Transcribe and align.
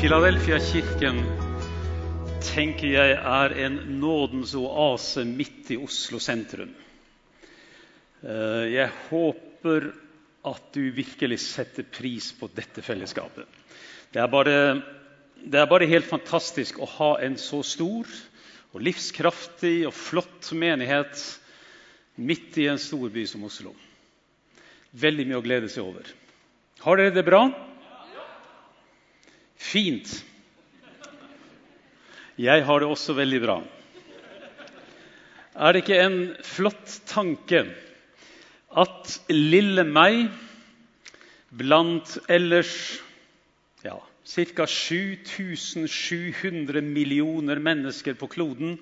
Filadelfia-kirken 0.00 1.18
tenker 2.40 2.88
jeg 2.88 3.16
er 3.18 3.52
en 3.66 3.74
nådens 4.00 4.54
oase 4.56 5.26
midt 5.28 5.74
i 5.74 5.76
Oslo 5.76 6.16
sentrum. 6.24 6.70
Eh, 8.24 8.64
jeg 8.72 8.88
håper 9.10 9.90
at 10.48 10.70
du 10.72 10.86
virkelig 10.96 11.42
setter 11.44 11.84
pris 11.84 12.30
på 12.32 12.48
dette 12.56 12.80
fellesskapet. 12.80 13.44
Det 14.08 14.24
er 14.24 14.32
bare, 14.32 14.56
det 15.36 15.60
er 15.60 15.68
bare 15.68 15.92
helt 15.92 16.08
fantastisk 16.08 16.80
å 16.80 16.88
ha 16.96 17.12
en 17.20 17.36
så 17.36 17.60
stor 17.60 18.08
og 18.72 18.80
livskraftig 18.80 19.82
og 19.84 19.92
flott 19.92 20.54
menighet 20.56 21.26
midt 22.16 22.56
i 22.56 22.70
en 22.72 22.80
storby 22.80 23.28
som 23.28 23.44
Oslo. 23.44 23.76
Veldig 24.96 25.28
mye 25.28 25.42
å 25.42 25.44
glede 25.44 25.68
seg 25.68 25.84
over. 25.84 26.08
Har 26.86 26.96
dere 26.96 27.20
det 27.20 27.28
bra? 27.28 27.50
Fint. 29.60 30.08
Jeg 32.40 32.64
har 32.64 32.80
det 32.80 32.88
også 32.88 33.12
veldig 33.18 33.40
bra. 33.42 33.58
Er 35.60 35.72
det 35.72 35.82
ikke 35.82 35.98
en 36.00 36.36
flott 36.46 37.00
tanke 37.10 37.66
at 38.80 39.20
lille 39.28 39.84
meg 39.84 40.30
blant 41.50 42.18
ellers 42.30 43.00
ja, 43.84 43.98
ca. 44.24 44.66
7700 44.66 46.80
millioner 46.86 47.58
mennesker 47.60 48.14
på 48.16 48.26
kloden 48.30 48.78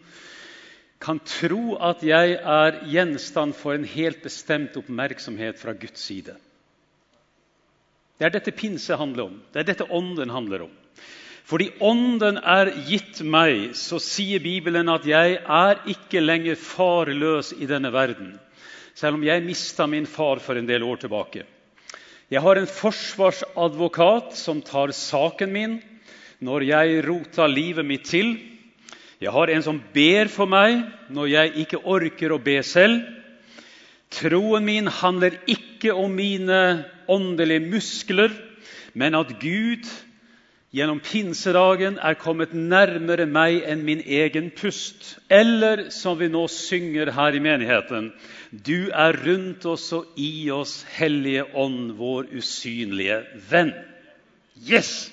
kan 1.03 1.19
tro 1.25 1.77
at 1.83 2.03
jeg 2.07 2.37
er 2.39 2.85
gjenstand 2.91 3.55
for 3.59 3.75
en 3.75 3.85
helt 3.89 4.23
bestemt 4.23 4.77
oppmerksomhet 4.79 5.59
fra 5.59 5.73
Guds 5.73 6.01
side? 6.05 6.37
Det 8.19 8.27
er 8.27 8.35
dette 8.35 8.55
pinse 8.55 8.97
handler 8.99 9.29
om. 9.29 9.39
Det 9.55 9.63
er 9.63 9.69
dette 9.69 9.87
Ånden 9.95 10.31
handler 10.35 10.67
om. 10.67 10.73
Fordi 11.49 11.71
Ånden 11.81 12.41
er 12.43 12.73
gitt 12.89 13.23
meg, 13.25 13.71
så 13.79 14.01
sier 14.03 14.43
Bibelen 14.45 14.91
at 14.93 15.07
jeg 15.09 15.39
er 15.39 15.79
ikke 15.89 16.21
lenger 16.21 16.59
farløs 16.61 17.55
i 17.57 17.69
denne 17.71 17.93
verden, 17.95 18.35
selv 18.99 19.17
om 19.17 19.25
jeg 19.25 19.47
mista 19.47 19.87
min 19.89 20.09
far 20.11 20.43
for 20.45 20.59
en 20.59 20.69
del 20.69 20.85
år 20.85 21.01
tilbake. 21.07 21.47
Jeg 22.29 22.43
har 22.45 22.61
en 22.61 22.69
forsvarsadvokat 22.69 24.35
som 24.37 24.61
tar 24.61 24.93
saken 24.93 25.55
min 25.55 25.79
når 26.45 26.67
jeg 26.69 26.99
roter 27.07 27.49
livet 27.49 27.87
mitt 27.89 28.05
til. 28.11 28.35
Jeg 29.23 29.33
har 29.33 29.49
en 29.49 29.65
som 29.65 29.79
ber 29.95 30.29
for 30.29 30.51
meg 30.51 30.83
når 31.09 31.31
jeg 31.33 31.55
ikke 31.65 31.81
orker 31.89 32.35
å 32.35 32.43
be 32.43 32.59
selv. 32.67 33.01
Troen 34.11 34.65
min 34.65 34.89
handler 34.89 35.37
ikke 35.47 35.93
om 35.93 36.15
mine 36.17 36.85
åndelige 37.09 37.65
muskler, 37.69 38.33
men 38.95 39.15
at 39.15 39.35
Gud 39.41 39.89
gjennom 40.75 41.01
pinsedagen 41.01 41.99
er 42.05 42.17
kommet 42.21 42.53
nærmere 42.53 43.27
meg 43.29 43.63
enn 43.69 43.85
min 43.87 44.01
egen 44.05 44.51
pust. 44.57 45.17
Eller 45.33 45.89
som 45.95 46.19
vi 46.21 46.29
nå 46.33 46.47
synger 46.53 47.13
her 47.17 47.37
i 47.37 47.45
menigheten 47.45 48.11
Du 48.51 48.89
er 48.89 49.17
rundt 49.25 49.65
oss 49.69 49.91
og 49.93 50.17
i 50.17 50.49
oss, 50.51 50.83
Hellige 50.97 51.45
Ånd, 51.55 51.93
vår 52.01 52.33
usynlige 52.33 53.23
venn. 53.51 53.75
Yes! 54.69 55.11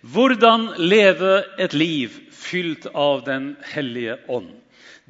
Hvordan 0.00 0.70
leve 0.78 1.42
et 1.58 1.74
liv 1.74 2.14
fylt 2.32 2.86
av 2.94 3.24
Den 3.26 3.56
hellige 3.74 4.16
ånd? 4.28 4.59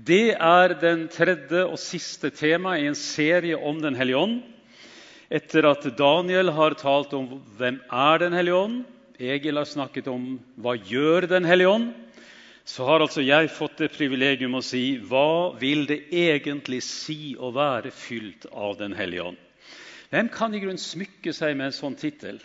Det 0.00 0.32
er 0.32 0.72
den 0.80 1.08
tredje 1.12 1.66
og 1.66 1.76
siste 1.80 2.30
tema 2.32 2.78
i 2.80 2.86
en 2.88 2.96
serie 2.96 3.58
om 3.58 3.82
Den 3.82 3.96
hellige 3.98 4.16
ånd. 4.16 4.38
Etter 5.28 5.66
at 5.68 5.84
Daniel 5.98 6.48
har 6.56 6.76
talt 6.80 7.12
om 7.12 7.26
hvem 7.58 7.80
er 7.84 8.22
Den 8.22 8.32
hellige 8.32 8.56
ånd, 8.56 8.78
Egil 9.20 9.60
har 9.60 9.68
snakket 9.68 10.08
om 10.08 10.38
hva 10.56 10.72
gjør 10.78 11.26
Den 11.28 11.44
hellige 11.44 11.68
ånd, 11.68 11.90
så 12.64 12.86
har 12.88 13.04
altså 13.04 13.20
jeg 13.20 13.50
fått 13.52 13.82
det 13.82 13.90
privilegium 13.92 14.56
å 14.56 14.62
si 14.64 14.96
hva 14.96 15.52
vil 15.60 15.84
det 15.90 16.06
egentlig 16.14 16.80
si 16.86 17.34
å 17.36 17.50
være 17.52 17.92
fylt 17.92 18.46
av 18.52 18.78
Den 18.80 18.96
hellige 18.96 19.26
ånd? 19.32 19.42
Hvem 20.10 20.32
kan 20.32 20.54
i 20.56 20.62
grunnen 20.62 20.80
smykke 20.80 21.34
seg 21.36 21.58
med 21.58 21.68
en 21.68 21.76
sånn 21.76 21.98
tittel? 21.98 22.40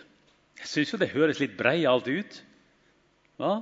Jeg 0.60 0.72
syns 0.74 0.92
jo 0.92 1.00
det 1.00 1.14
høres 1.16 1.40
litt 1.40 1.56
breialt 1.56 2.10
ut. 2.12 2.42
Hva? 3.40 3.62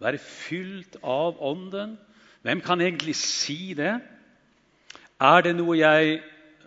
Være 0.00 0.22
fylt 0.22 0.96
av 1.02 1.36
Ånden? 1.44 1.98
Hvem 2.44 2.60
kan 2.60 2.80
egentlig 2.84 3.16
si 3.16 3.72
det? 3.76 3.94
Er 5.20 5.44
det 5.46 5.54
noe 5.56 5.78
jeg 5.78 6.18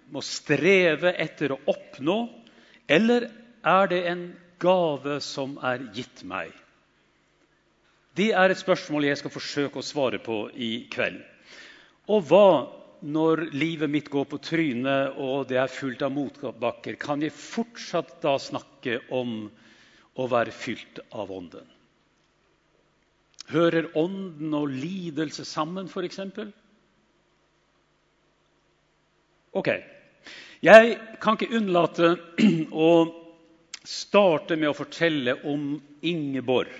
må 0.09 0.23
streve 0.25 1.11
etter 1.19 1.53
å 1.53 1.59
oppnå, 1.69 2.15
eller 2.89 3.27
er 3.61 3.91
det 3.91 3.99
en 4.09 4.23
gave 4.57 5.19
som 5.21 5.57
er 5.61 5.83
gitt 5.93 6.23
meg? 6.25 6.49
Det 8.17 8.31
er 8.33 8.49
et 8.49 8.57
spørsmål 8.57 9.05
jeg 9.05 9.19
skal 9.21 9.35
forsøke 9.35 9.77
å 9.77 9.85
svare 9.85 10.17
på 10.23 10.47
i 10.57 10.88
kveld. 10.89 11.21
Og 12.09 12.25
hva 12.25 12.47
når 13.05 13.44
livet 13.53 13.91
mitt 13.94 14.09
går 14.09 14.25
på 14.31 14.39
trynet 14.41 15.19
og 15.21 15.45
det 15.51 15.59
er 15.61 15.69
fullt 15.69 16.01
av 16.01 16.15
motbakker? 16.15 16.97
Kan 16.97 17.21
jeg 17.21 17.35
fortsatt 17.38 18.17
da 18.23 18.39
snakke 18.41 19.03
om 19.13 19.44
å 20.17 20.25
være 20.31 20.55
fylt 20.55 21.03
av 21.13 21.29
Ånden? 21.29 21.67
Hører 23.52 23.91
ånden 23.96 24.53
og 24.58 24.72
lidelse 24.72 25.46
sammen, 25.47 25.88
f.eks.? 25.88 26.19
Ok, 29.58 29.69
jeg 30.62 30.97
kan 31.22 31.38
ikke 31.38 31.56
unnlate 31.57 32.16
å 32.88 32.90
starte 33.88 34.57
med 34.59 34.72
å 34.72 34.78
fortelle 34.78 35.38
om 35.47 35.78
Ingeborg. 36.06 36.74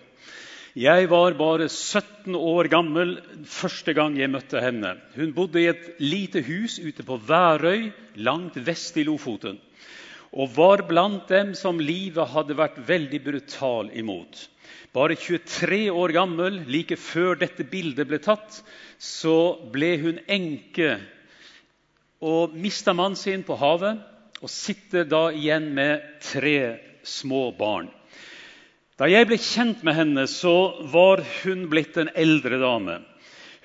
Jeg 0.78 1.08
var 1.10 1.34
bare 1.40 1.66
17 1.72 2.36
år 2.38 2.68
gammel 2.70 3.16
første 3.50 3.96
gang 3.98 4.18
jeg 4.20 4.30
møtte 4.30 4.62
henne. 4.62 4.92
Hun 5.16 5.32
bodde 5.34 5.64
i 5.64 5.70
et 5.72 5.88
lite 6.04 6.44
hus 6.46 6.76
ute 6.78 7.06
på 7.08 7.18
Værøy, 7.18 7.88
langt 8.22 8.60
vest 8.68 9.00
i 9.02 9.06
Lofoten, 9.08 9.58
og 10.34 10.52
var 10.56 10.84
blant 10.90 11.28
dem 11.32 11.54
som 11.56 11.80
livet 11.80 12.34
hadde 12.34 12.58
vært 12.58 12.80
veldig 12.88 13.20
brutal 13.24 13.92
imot. 13.96 14.48
Bare 14.96 15.16
23 15.20 15.88
år 15.92 16.14
gammel, 16.16 16.62
like 16.68 16.98
før 17.00 17.38
dette 17.40 17.66
bildet 17.68 18.10
ble 18.10 18.20
tatt, 18.24 18.62
så 18.98 19.58
ble 19.72 19.94
hun 20.02 20.20
enke 20.28 20.98
og 22.24 22.56
mista 22.58 22.96
mannen 22.98 23.18
sin 23.20 23.44
på 23.46 23.58
havet 23.62 24.00
og 24.42 24.50
sitter 24.50 25.06
da 25.06 25.28
igjen 25.34 25.70
med 25.78 26.02
tre 26.24 26.58
små 27.06 27.52
barn. 27.58 27.92
Da 28.98 29.06
jeg 29.10 29.28
ble 29.30 29.38
kjent 29.38 29.84
med 29.86 29.94
henne, 29.94 30.26
så 30.26 30.82
var 30.90 31.22
hun 31.44 31.68
blitt 31.70 31.98
en 32.02 32.10
eldre 32.18 32.58
dame. 32.62 32.98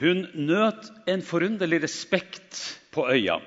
Hun 0.03 0.27
nøt 0.37 0.91
en 1.09 1.25
forunderlig 1.25 1.81
respekt 1.87 2.61
på 2.93 3.06
øya. 3.09 3.39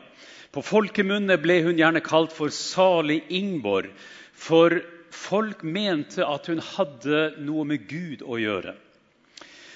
På 0.56 0.62
folkemunne 0.64 1.36
ble 1.44 1.58
hun 1.66 1.76
gjerne 1.76 2.00
kalt 2.00 2.32
for 2.32 2.48
Salig 2.56 3.26
Ingborg, 3.28 3.90
for 4.32 4.78
folk 5.12 5.66
mente 5.68 6.24
at 6.24 6.48
hun 6.48 6.62
hadde 6.64 7.24
noe 7.44 7.66
med 7.68 7.84
Gud 7.90 8.24
å 8.24 8.38
gjøre. 8.40 8.72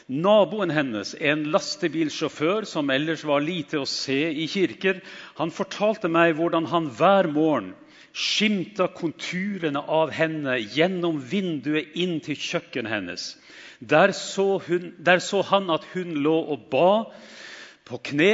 Naboen 0.09 0.71
hennes, 0.71 1.11
en 1.19 1.43
lastebilsjåfør 1.51 2.63
som 2.65 2.87
ellers 2.95 3.25
var 3.27 3.43
lite 3.43 3.81
å 3.81 3.89
se 3.91 4.21
i 4.31 4.47
kirker, 4.47 5.01
han 5.35 5.51
fortalte 5.51 6.07
meg 6.07 6.37
hvordan 6.39 6.69
han 6.71 6.87
hver 6.95 7.27
morgen 7.35 7.73
skimta 8.15 8.87
konturene 8.95 9.83
av 9.83 10.15
henne 10.15 10.55
gjennom 10.63 11.19
vinduet 11.19 11.91
inn 11.99 12.21
til 12.23 12.39
kjøkkenet 12.39 12.95
hennes. 12.95 13.27
Der 13.83 14.15
så, 14.15 14.61
hun, 14.63 14.93
der 14.95 15.19
så 15.19 15.43
han 15.51 15.67
at 15.75 15.91
hun 15.91 16.15
lå 16.23 16.39
og 16.55 16.65
ba 16.71 16.89
på 17.83 17.99
kne 18.09 18.33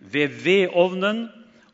ved 0.00 0.38
vedovnen 0.46 1.26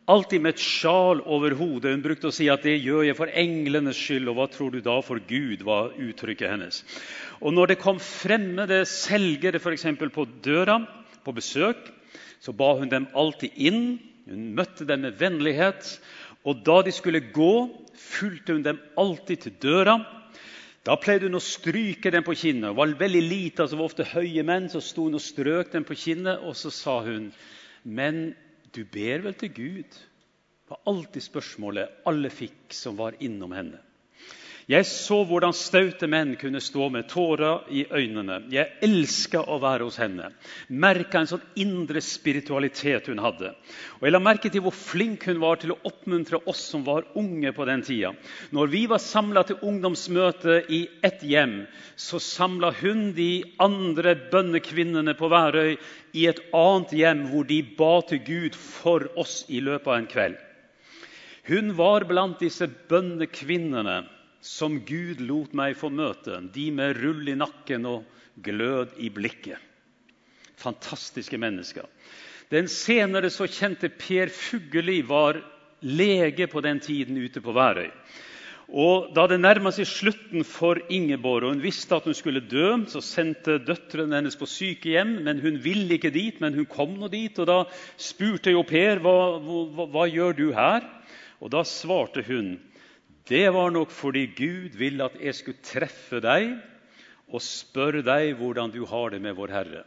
alltid 0.07 0.43
med 0.43 0.55
et 0.55 0.63
sjal 0.63 1.21
over 1.27 1.57
hodet. 1.59 1.93
Hun 1.95 2.03
brukte 2.05 2.31
å 2.31 2.35
si 2.35 2.49
at 2.49 2.63
'det 2.63 2.79
gjør 2.83 3.07
jeg 3.07 3.17
for 3.17 3.27
englenes 3.27 3.99
skyld', 3.99 4.29
og 4.31 4.37
hva 4.37 4.47
tror 4.51 4.71
du 4.73 4.81
da 4.81 5.01
for 5.01 5.19
Gud? 5.19 5.63
var 5.63 5.93
uttrykket 5.99 6.51
hennes. 6.51 6.85
Og 7.43 7.53
når 7.53 7.67
det 7.67 7.79
kom 7.79 7.99
fremmede 7.99 8.87
selgere 8.87 9.59
for 9.59 9.73
eksempel, 9.73 10.11
på 10.11 10.27
døra 10.43 10.87
på 11.25 11.35
besøk, 11.35 11.77
så 12.41 12.53
ba 12.53 12.79
hun 12.79 12.89
dem 12.89 13.09
alltid 13.15 13.51
inn. 13.57 13.99
Hun 14.29 14.55
møtte 14.55 14.87
dem 14.87 15.01
med 15.01 15.19
vennlighet. 15.19 15.99
Og 16.45 16.65
da 16.65 16.83
de 16.83 16.93
skulle 16.93 17.33
gå, 17.33 17.71
fulgte 17.95 18.53
hun 18.53 18.63
dem 18.63 18.79
alltid 18.97 19.41
til 19.41 19.53
døra. 19.61 20.07
Da 20.87 20.95
pleide 20.95 21.27
hun 21.27 21.35
å 21.35 21.43
stryke 21.43 22.13
dem 22.13 22.23
på 22.23 22.37
kinnet. 22.39 22.71
Hun 22.71 22.77
var 22.77 22.95
veldig 22.95 23.23
lite, 23.23 23.63
altså 23.63 23.77
var 23.77 23.91
ofte 23.91 24.05
høye 24.05 24.45
menn, 24.47 24.69
så 24.71 24.81
sto 24.81 25.09
hun 25.09 25.19
og 25.19 25.25
strøk 25.25 25.73
dem 25.73 25.85
på 25.85 25.97
kinnet, 25.99 26.39
og 26.47 26.55
så 26.55 26.71
sa 26.71 27.01
hun 27.03 27.33
Men 27.83 28.35
du 28.77 28.85
ber 28.85 29.25
vel 29.25 29.37
til 29.41 29.53
Gud? 29.57 29.99
Var 30.69 30.83
alltid 30.91 31.25
spørsmålet 31.25 32.07
alle 32.11 32.31
fikk 32.33 32.75
som 32.75 32.99
var 32.99 33.17
innom 33.25 33.55
henne. 33.57 33.81
Jeg 34.67 34.83
så 34.91 35.21
hvordan 35.23 35.53
staute 35.55 36.09
menn 36.11 36.33
kunne 36.41 36.59
stå 36.59 36.89
med 36.91 37.07
tårer 37.07 37.69
i 37.71 37.85
øynene. 37.87 38.41
Jeg 38.51 38.73
elska 38.83 39.45
å 39.47 39.61
være 39.63 39.87
hos 39.87 39.99
henne. 40.03 40.33
Merka 40.67 41.21
en 41.21 41.29
sånn 41.31 41.45
indre 41.63 42.01
spiritualitet 42.03 43.07
hun 43.07 43.23
hadde. 43.23 43.53
Og 44.01 44.09
Jeg 44.09 44.15
la 44.17 44.21
merke 44.25 44.51
til 44.51 44.65
hvor 44.65 44.75
flink 44.75 45.29
hun 45.31 45.39
var 45.39 45.61
til 45.63 45.71
å 45.71 45.77
oppmuntre 45.87 46.41
oss 46.51 46.65
som 46.73 46.83
var 46.83 47.07
unge 47.15 47.53
på 47.55 47.67
den 47.69 47.85
tida. 47.87 48.11
Når 48.51 48.73
vi 48.73 48.81
var 48.91 49.05
samla 49.05 49.45
til 49.47 49.63
ungdomsmøte 49.63 50.59
i 50.67 50.81
ett 51.07 51.23
hjem, 51.23 51.55
så 51.95 52.19
samla 52.19 52.73
hun 52.81 53.13
de 53.15 53.45
andre 53.63 54.17
bønnekvinnene 54.35 55.15
på 55.15 55.31
Værøy 55.31 55.77
i 56.19 56.27
et 56.27 56.43
annet 56.51 56.97
hjem, 57.05 57.23
hvor 57.31 57.47
de 57.47 57.61
ba 57.79 57.95
til 58.11 58.25
Gud 58.27 58.59
for 58.59 59.07
oss 59.15 59.45
i 59.47 59.63
løpet 59.63 59.93
av 59.93 60.01
en 60.01 60.11
kveld. 60.11 60.37
Hun 61.47 61.71
var 61.79 62.11
blant 62.11 62.43
disse 62.43 62.67
bønnekvinnene 62.67 64.01
som 64.47 64.79
Gud 64.87 65.21
lot 65.27 65.55
meg 65.59 65.75
få 65.79 65.91
møte, 65.91 66.39
de 66.55 66.71
med 66.75 67.01
rull 67.03 67.27
i 67.29 67.35
nakken 67.39 67.87
og 67.91 68.05
glød 68.47 68.95
i 69.03 69.11
blikket. 69.11 69.59
Fantastiske 70.57 71.39
mennesker. 71.41 71.89
Den 72.53 72.71
senere 72.71 73.31
så 73.35 73.49
kjente 73.51 73.91
Per 73.91 74.31
Fugelli 74.31 75.01
var 75.07 75.41
lege 75.83 76.47
på 76.47 76.63
den 76.65 76.81
tiden 76.81 77.19
ute 77.19 77.43
på 77.43 77.53
Værøy. 77.53 77.91
Og 78.67 79.13
Da 79.15 79.27
det 79.31 79.39
nærma 79.39 79.71
seg 79.71 79.87
slutten 79.87 80.43
for 80.45 80.79
Ingeborg, 80.91 81.45
og 81.45 81.55
hun 81.55 81.63
visste 81.63 81.95
at 81.95 82.07
hun 82.07 82.15
skulle 82.15 82.43
dø, 82.43 82.87
så 82.91 83.01
sendte 83.01 83.61
døtrene 83.63 84.17
hennes 84.19 84.37
på 84.37 84.47
sykehjem. 84.47 85.23
men 85.23 85.41
Hun 85.41 85.59
ville 85.63 85.95
ikke 85.95 86.11
dit, 86.11 86.41
men 86.41 86.55
hun 86.55 86.67
kom 86.67 86.99
nå 86.99 87.09
dit. 87.09 87.39
og 87.39 87.47
Da 87.47 87.65
spurte 87.97 88.51
jo 88.51 88.63
Per 88.63 88.99
hva, 88.99 89.39
hva, 89.39 89.87
hva 89.87 90.07
gjør 90.11 90.37
du 90.37 90.53
her. 90.53 90.83
Og 91.41 91.51
Da 91.51 91.63
svarte 91.63 92.23
hun 92.27 92.59
det 93.27 93.47
var 93.55 93.73
nok 93.75 93.91
fordi 93.91 94.27
Gud 94.37 94.77
ville 94.79 95.05
at 95.05 95.17
jeg 95.19 95.35
skulle 95.35 95.63
treffe 95.65 96.21
deg 96.23 96.53
og 97.27 97.43
spørre 97.43 98.05
deg 98.07 98.37
hvordan 98.39 98.71
du 98.71 98.85
har 98.87 99.11
det 99.11 99.21
med 99.23 99.35
vår 99.35 99.55
Herre. 99.55 99.83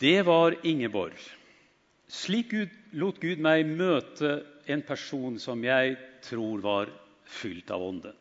Det 0.00 0.18
var 0.26 0.58
Ingeborg. 0.66 1.16
Slik 2.10 2.52
lot 2.92 3.20
Gud 3.22 3.40
meg 3.40 3.64
møte 3.64 4.42
en 4.68 4.84
person 4.84 5.38
som 5.40 5.64
jeg 5.64 5.96
tror 6.26 6.60
var 6.64 6.92
fylt 7.24 7.72
av 7.72 7.82
ånden. 7.82 8.14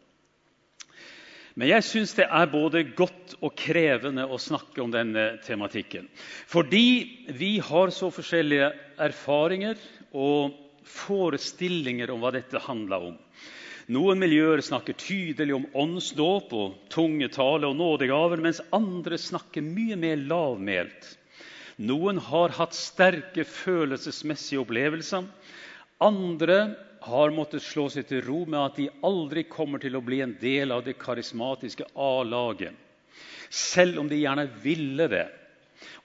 Men 1.60 1.70
jeg 1.70 1.86
syns 1.86 2.16
det 2.18 2.26
er 2.26 2.50
både 2.50 2.82
godt 2.98 3.36
og 3.44 3.54
krevende 3.60 4.26
å 4.26 4.40
snakke 4.42 4.82
om 4.82 4.94
denne 4.94 5.36
tematikken. 5.46 6.08
Fordi 6.50 7.28
vi 7.38 7.58
har 7.62 7.94
så 7.94 8.10
forskjellige 8.14 8.72
erfaringer 9.06 9.78
og 10.18 10.63
forestillinger 10.88 12.12
om 12.14 12.24
hva 12.24 12.34
dette 12.36 12.62
handla 12.66 13.00
om. 13.12 13.18
Noen 13.92 14.22
miljøer 14.22 14.62
snakker 14.64 14.96
tydelig 14.96 15.56
om 15.58 15.66
åndsdåp 15.76 16.54
og 16.56 16.78
tungetale 16.94 17.68
og 17.68 17.76
nådegaver, 17.76 18.40
mens 18.40 18.62
andre 18.72 19.20
snakker 19.20 19.66
mye 19.66 19.98
mer 20.00 20.22
lavmælt. 20.24 21.10
Noen 21.84 22.22
har 22.22 22.54
hatt 22.56 22.78
sterke 22.78 23.44
følelsesmessige 23.44 24.62
opplevelser. 24.62 25.28
Andre 26.04 26.60
har 27.04 27.34
måttet 27.36 27.66
slå 27.66 27.90
seg 27.92 28.08
til 28.08 28.24
ro 28.24 28.44
med 28.48 28.60
at 28.62 28.80
de 28.80 28.88
aldri 29.04 29.44
kommer 29.50 29.82
til 29.84 29.98
å 29.98 30.04
bli 30.06 30.22
en 30.24 30.38
del 30.40 30.72
av 30.72 30.86
det 30.86 30.96
karismatiske 31.02 31.90
A-laget, 32.00 32.72
selv 33.50 34.00
om 34.00 34.08
de 34.08 34.22
gjerne 34.22 34.48
ville 34.64 35.10
det. 35.12 35.26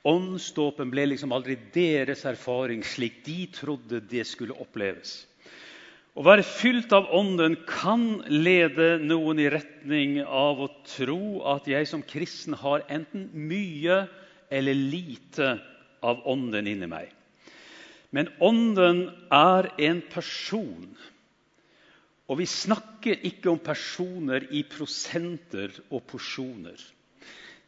Åndsdåpen 0.09 0.91
ble 0.93 1.07
liksom 1.11 1.33
aldri 1.35 1.57
deres 1.75 2.25
erfaring 2.29 2.85
slik 2.87 3.23
de 3.27 3.47
trodde 3.55 4.01
det 4.11 4.25
skulle 4.29 4.57
oppleves. 4.59 5.25
Å 6.19 6.25
være 6.27 6.43
fylt 6.43 6.91
av 6.97 7.13
Ånden 7.15 7.55
kan 7.69 8.25
lede 8.27 8.97
noen 8.99 9.39
i 9.39 9.51
retning 9.53 10.17
av 10.25 10.65
å 10.65 10.71
tro 10.89 11.45
at 11.53 11.69
jeg 11.71 11.87
som 11.87 12.03
kristen 12.03 12.57
har 12.59 12.83
enten 12.91 13.29
mye 13.31 14.01
eller 14.51 14.75
lite 14.75 15.53
av 16.03 16.25
Ånden 16.27 16.67
inni 16.67 16.89
meg. 16.91 17.13
Men 18.11 18.33
Ånden 18.43 19.05
er 19.31 19.71
en 19.79 20.03
person. 20.11 20.91
Og 22.29 22.41
vi 22.41 22.49
snakker 22.51 23.23
ikke 23.31 23.53
om 23.53 23.63
personer 23.63 24.49
i 24.51 24.65
prosenter 24.69 25.71
og 25.89 26.03
porsjoner. 26.11 26.81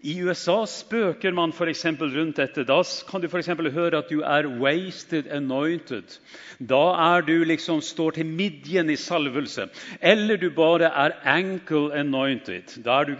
I 0.00 0.14
USA 0.24 0.62
spøker 0.64 1.34
man 1.36 1.52
for 1.52 1.68
rundt 1.68 2.38
dette. 2.40 2.64
Da 2.64 2.82
kan 3.08 3.20
du 3.20 3.28
for 3.28 3.70
høre 3.70 3.98
at 3.98 4.08
du 4.08 4.22
er 4.22 4.48
'wasted 4.48 5.28
anointed'. 5.28 6.18
Da 6.58 7.16
er 7.16 7.20
du 7.20 7.44
liksom 7.44 7.82
står 7.82 8.10
til 8.10 8.26
midjen 8.26 8.88
i 8.90 8.96
salvelse. 8.96 9.68
Eller 10.00 10.36
du 10.36 10.50
bare 10.50 10.88
er 10.88 11.12
'ankle 11.24 11.92
anointed'. 11.92 12.82
Da 12.82 13.00
er, 13.00 13.04
du, 13.04 13.16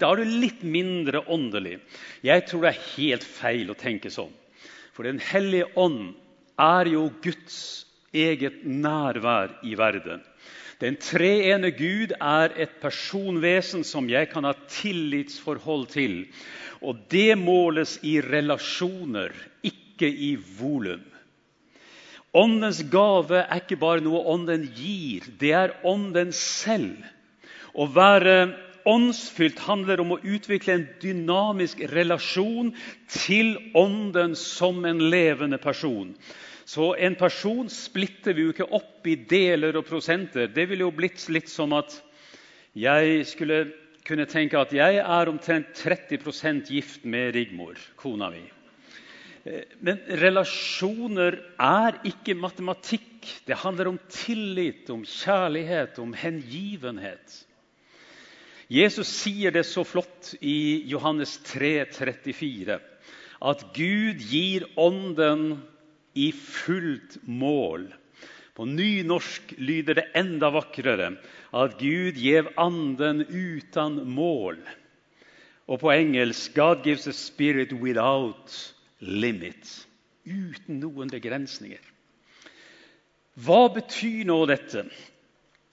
da 0.00 0.10
er 0.10 0.16
du 0.16 0.24
litt 0.24 0.62
mindre 0.62 1.28
åndelig. 1.28 1.80
Jeg 2.22 2.46
tror 2.46 2.60
det 2.60 2.68
er 2.68 2.96
helt 2.96 3.24
feil 3.24 3.70
å 3.70 3.74
tenke 3.74 4.10
sånn. 4.10 4.32
For 4.92 5.02
Den 5.02 5.18
hellige 5.18 5.76
ånd 5.76 6.14
er 6.58 6.84
jo 6.86 7.10
Guds 7.22 7.86
eget 8.14 8.64
nærvær 8.64 9.50
i 9.64 9.74
verden. 9.74 10.22
Den 10.80 10.96
treene 10.96 11.68
Gud 11.76 12.14
er 12.24 12.54
et 12.56 12.78
personvesen 12.80 13.82
som 13.84 14.06
jeg 14.08 14.30
kan 14.32 14.46
ha 14.48 14.54
tillitsforhold 14.72 15.90
til. 15.92 16.14
Og 16.80 17.02
det 17.12 17.36
måles 17.36 17.98
i 18.08 18.16
relasjoner, 18.24 19.34
ikke 19.62 20.08
i 20.08 20.30
volum. 20.56 21.04
Åndens 22.32 22.80
gave 22.88 23.42
er 23.42 23.60
ikke 23.60 23.76
bare 23.82 24.00
noe 24.00 24.22
Ånden 24.32 24.64
gir, 24.78 25.26
det 25.40 25.52
er 25.52 25.76
Ånden 25.84 26.32
selv. 26.32 26.96
Å 27.76 27.84
være 27.92 28.36
åndsfylt 28.88 29.60
handler 29.66 30.00
om 30.00 30.14
å 30.14 30.22
utvikle 30.24 30.78
en 30.78 30.86
dynamisk 31.02 31.82
relasjon 31.92 32.72
til 33.12 33.58
Ånden 33.76 34.32
som 34.38 34.80
en 34.88 35.02
levende 35.12 35.60
person. 35.60 36.14
Så 36.70 36.92
en 37.02 37.16
person 37.18 37.66
splitter 37.72 38.36
vi 38.36 38.44
jo 38.44 38.52
ikke 38.52 38.68
opp 38.76 39.06
i 39.10 39.16
deler 39.26 39.74
og 39.80 39.88
prosenter. 39.88 40.46
Det 40.54 40.68
ville 40.70 40.84
jo 40.84 40.94
blitt 40.94 41.24
litt 41.32 41.50
som 41.50 41.72
at 41.74 41.96
jeg 42.78 43.24
skulle 43.26 43.64
kunne 44.06 44.26
tenke 44.30 44.58
at 44.60 44.70
jeg 44.74 45.00
er 45.02 45.30
omtrent 45.30 45.72
30% 45.80 46.70
gift 46.70 47.06
med 47.10 47.34
Rigmor, 47.34 47.80
kona 47.98 48.28
mi. 48.30 48.44
Men 49.80 49.98
relasjoner 50.20 51.40
er 51.58 51.98
ikke 52.06 52.36
matematikk. 52.38 53.26
Det 53.48 53.58
handler 53.64 53.90
om 53.90 53.98
tillit, 54.12 54.84
om 54.94 55.02
kjærlighet, 55.02 55.98
om 55.98 56.14
hengivenhet. 56.14 57.34
Jesus 58.70 59.10
sier 59.10 59.50
det 59.50 59.64
så 59.66 59.82
flott 59.82 60.36
i 60.38 60.84
Johannes 60.92 61.34
3, 61.50 61.88
34, 61.98 62.78
at 63.50 63.66
Gud 63.74 64.22
gir 64.30 64.68
Ånden 64.78 65.56
i 66.20 66.30
fullt 66.36 67.16
mål. 67.24 67.88
På 68.54 68.66
nynorsk 68.68 69.54
lyder 69.56 69.96
det 70.00 70.08
enda 70.18 70.50
vakrere 70.52 71.14
at 71.56 71.78
Gud 71.80 72.18
gjev 72.20 72.50
anden 72.60 73.22
uten 73.24 74.02
mål. 74.10 74.58
Og 75.70 75.80
på 75.80 75.92
engelsk 75.94 76.54
God 76.58 76.82
gives 76.84 77.06
a 77.08 77.14
spirit 77.16 77.72
without 77.72 78.52
limit. 79.00 79.70
Uten 80.26 80.82
noen 80.82 81.08
begrensninger. 81.08 81.80
Hva 83.40 83.62
betyr 83.72 84.26
nå 84.28 84.42
dette? 84.50 84.84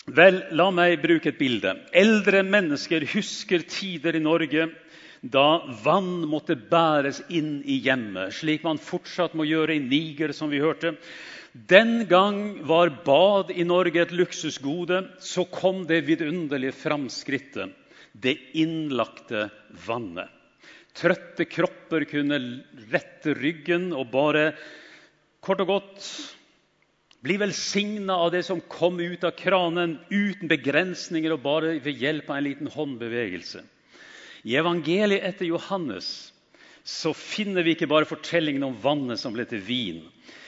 Vel, 0.07 0.37
la 0.55 0.69
meg 0.71 1.01
bruke 1.03 1.33
et 1.33 1.39
bilde. 1.39 1.73
Eldre 1.91 2.45
mennesker 2.47 3.03
husker 3.11 3.65
tider 3.67 4.15
i 4.15 4.23
Norge 4.23 4.69
da 5.33 5.63
vann 5.83 6.27
måtte 6.29 6.55
bæres 6.55 7.21
inn 7.29 7.61
i 7.65 7.79
hjemmet, 7.85 8.35
slik 8.35 8.63
man 8.65 8.79
fortsatt 8.81 9.35
må 9.37 9.47
gjøre 9.47 9.77
i 9.77 9.83
Niger, 9.83 10.33
som 10.35 10.51
vi 10.51 10.61
hørte. 10.63 10.95
Den 11.53 12.05
gang 12.09 12.59
var 12.67 12.91
bad 13.05 13.51
i 13.51 13.65
Norge 13.65 14.03
et 14.03 14.13
luksusgode. 14.13 15.01
Så 15.19 15.47
kom 15.49 15.85
det 15.89 16.03
vidunderlige 16.05 16.75
framskrittet 16.75 17.73
det 18.17 18.35
innlagte 18.57 19.47
vannet. 19.85 20.29
Trøtte 20.97 21.45
kropper 21.45 22.07
kunne 22.09 22.39
rette 22.91 23.35
ryggen 23.37 23.91
og 23.93 24.09
bare 24.13 24.51
kort 25.45 25.61
og 25.61 25.69
godt 25.75 26.07
bli 27.25 27.37
velsigna 27.41 28.15
av 28.23 28.31
det 28.33 28.43
som 28.47 28.61
kom 28.69 28.97
ut 29.01 29.25
av 29.27 29.35
kranen, 29.37 29.97
uten 30.09 30.49
begrensninger 30.49 31.33
og 31.33 31.43
bare 31.43 31.75
ved 31.83 32.01
hjelp 32.01 32.29
av 32.29 32.39
en 32.39 32.47
liten 32.47 32.71
håndbevegelse. 32.73 33.61
I 34.47 34.55
evangeliet 34.55 35.25
etter 35.27 35.49
Johannes 35.49 36.31
så 36.87 37.11
finner 37.11 37.65
vi 37.67 37.73
ikke 37.75 37.89
bare 37.91 38.07
fortellingen 38.07 38.63
om 38.63 38.77
vannet 38.79 39.19
som 39.19 39.33
ble 39.35 39.43
til 39.49 39.59
vin. 39.59 40.05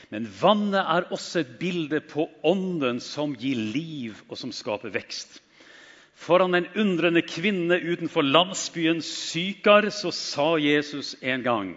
Men 0.10 0.30
vannet 0.40 0.80
er 0.80 1.10
også 1.12 1.42
et 1.42 1.52
bilde 1.60 2.00
på 2.08 2.30
ånden 2.48 3.02
som 3.04 3.36
gir 3.38 3.60
liv, 3.60 4.22
og 4.32 4.40
som 4.40 4.54
skaper 4.56 4.94
vekst. 4.96 5.42
Foran 6.20 6.56
en 6.56 6.70
undrende 6.80 7.26
kvinne 7.28 7.76
utenfor 7.80 8.24
landsbyen 8.24 9.04
Sykar 9.04 9.90
så 9.92 10.12
sa 10.16 10.50
Jesus 10.60 11.14
en 11.22 11.44
gang 11.46 11.70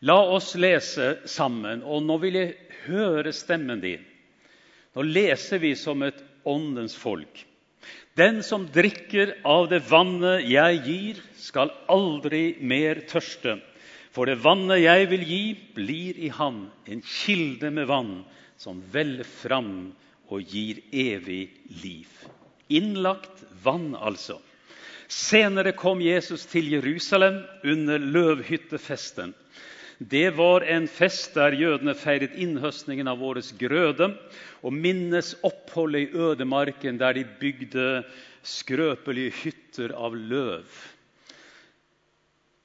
La 0.00 0.16
oss 0.32 0.54
lese 0.56 1.18
sammen, 1.28 1.82
og 1.84 2.00
nå 2.08 2.16
vil 2.22 2.38
jeg 2.38 2.54
høre 2.86 3.34
stemmen 3.36 3.82
din. 3.84 4.00
Nå 4.96 5.04
leser 5.04 5.60
vi 5.60 5.74
som 5.76 6.00
et 6.06 6.16
åndens 6.48 6.96
folk. 6.96 7.44
Den 8.18 8.42
som 8.42 8.66
drikker 8.72 9.36
av 9.48 9.68
det 9.70 9.80
vannet 9.88 10.44
jeg 10.50 10.80
gir, 10.86 11.20
skal 11.40 11.72
aldri 11.88 12.56
mer 12.60 13.02
tørste. 13.08 13.56
For 14.10 14.26
det 14.26 14.40
vannet 14.42 14.82
jeg 14.82 15.08
vil 15.12 15.24
gi, 15.24 15.42
blir 15.76 16.18
i 16.18 16.30
ham 16.34 16.64
en 16.90 17.02
kilde 17.06 17.70
med 17.72 17.88
vann 17.90 18.14
som 18.60 18.82
veller 18.92 19.24
fram 19.24 19.92
og 20.30 20.42
gir 20.46 20.82
evig 20.92 21.46
liv. 21.82 22.10
Innlagt 22.70 23.44
vann, 23.64 23.94
altså. 23.94 24.38
Senere 25.10 25.72
kom 25.74 26.02
Jesus 26.04 26.44
til 26.46 26.68
Jerusalem 26.70 27.40
under 27.66 27.98
løvhyttefesten. 27.98 29.32
Det 30.00 30.30
var 30.30 30.64
en 30.64 30.86
fest 30.88 31.34
der 31.36 31.52
jødene 31.52 31.92
feiret 31.92 32.32
innhøstningen 32.40 33.08
av 33.10 33.20
årets 33.20 33.50
grøde 33.60 34.06
og 34.64 34.72
minnes 34.72 35.34
oppholdet 35.44 36.06
i 36.06 36.22
ødemarken 36.24 36.96
der 36.96 37.18
de 37.18 37.26
bygde 37.42 37.84
skrøpelige 38.40 39.34
hytter 39.42 39.92
av 39.92 40.16
løv. 40.16 40.64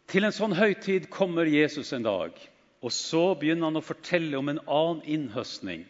Til 0.07 0.23
en 0.23 0.37
sånn 0.37 0.55
høytid 0.55 1.09
kommer 1.11 1.51
Jesus 1.51 1.91
en 1.91 2.07
dag, 2.07 2.31
og 2.79 2.95
så 2.95 3.25
begynner 3.35 3.67
han 3.67 3.81
å 3.81 3.83
fortelle 3.83 4.39
om 4.39 4.53
en 4.53 4.63
annen 4.63 5.03
innhøstning 5.03 5.83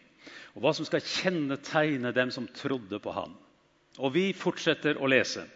og 0.56 0.64
hva 0.64 0.74
som 0.74 0.88
skal 0.88 1.04
kjennetegne 1.04 2.10
dem 2.16 2.34
som 2.34 2.50
trodde 2.58 2.98
på 2.98 3.14
ham. 3.14 3.38
Og 4.02 4.16
vi 4.18 4.32
fortsetter 4.34 4.98
å 4.98 5.06
lese. 5.06 5.46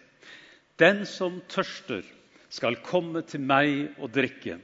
Den 0.78 1.02
som 1.08 1.42
tørster, 1.50 2.04
skal 2.50 2.80
komme 2.82 3.22
til 3.26 3.42
meg 3.46 3.94
og 4.02 4.10
drikke. 4.10 4.56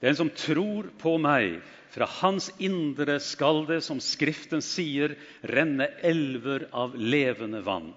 Den 0.00 0.14
som 0.14 0.30
tror 0.30 0.90
på 1.00 1.16
meg, 1.18 1.58
fra 1.90 2.06
hans 2.20 2.52
indre 2.62 3.16
skal 3.22 3.64
det, 3.66 3.80
som 3.82 3.98
Skriften 4.02 4.62
sier, 4.62 5.16
renne 5.42 5.88
elver 6.06 6.68
av 6.70 6.94
levende 6.94 7.64
vann. 7.66 7.90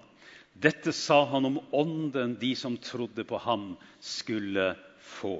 Dette 0.52 0.92
sa 0.94 1.22
han 1.30 1.46
om 1.46 1.60
ånden 1.74 2.34
de 2.40 2.52
som 2.58 2.74
trodde 2.82 3.24
på 3.26 3.38
ham, 3.44 3.76
skulle 4.02 4.72
få. 5.14 5.36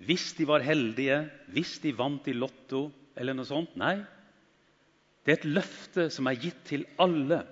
Hvis 0.00 0.30
de 0.38 0.46
var 0.48 0.64
heldige, 0.64 1.24
hvis 1.52 1.78
de 1.82 1.92
vant 1.98 2.28
i 2.30 2.34
Lotto 2.36 2.86
eller 3.18 3.36
noe 3.36 3.48
sånt. 3.48 3.74
Nei, 3.76 3.98
det 5.26 5.34
er 5.34 5.40
et 5.40 5.50
løfte 5.50 6.06
som 6.14 6.30
er 6.30 6.38
gitt 6.40 6.62
til 6.70 6.86
alle. 7.02 7.42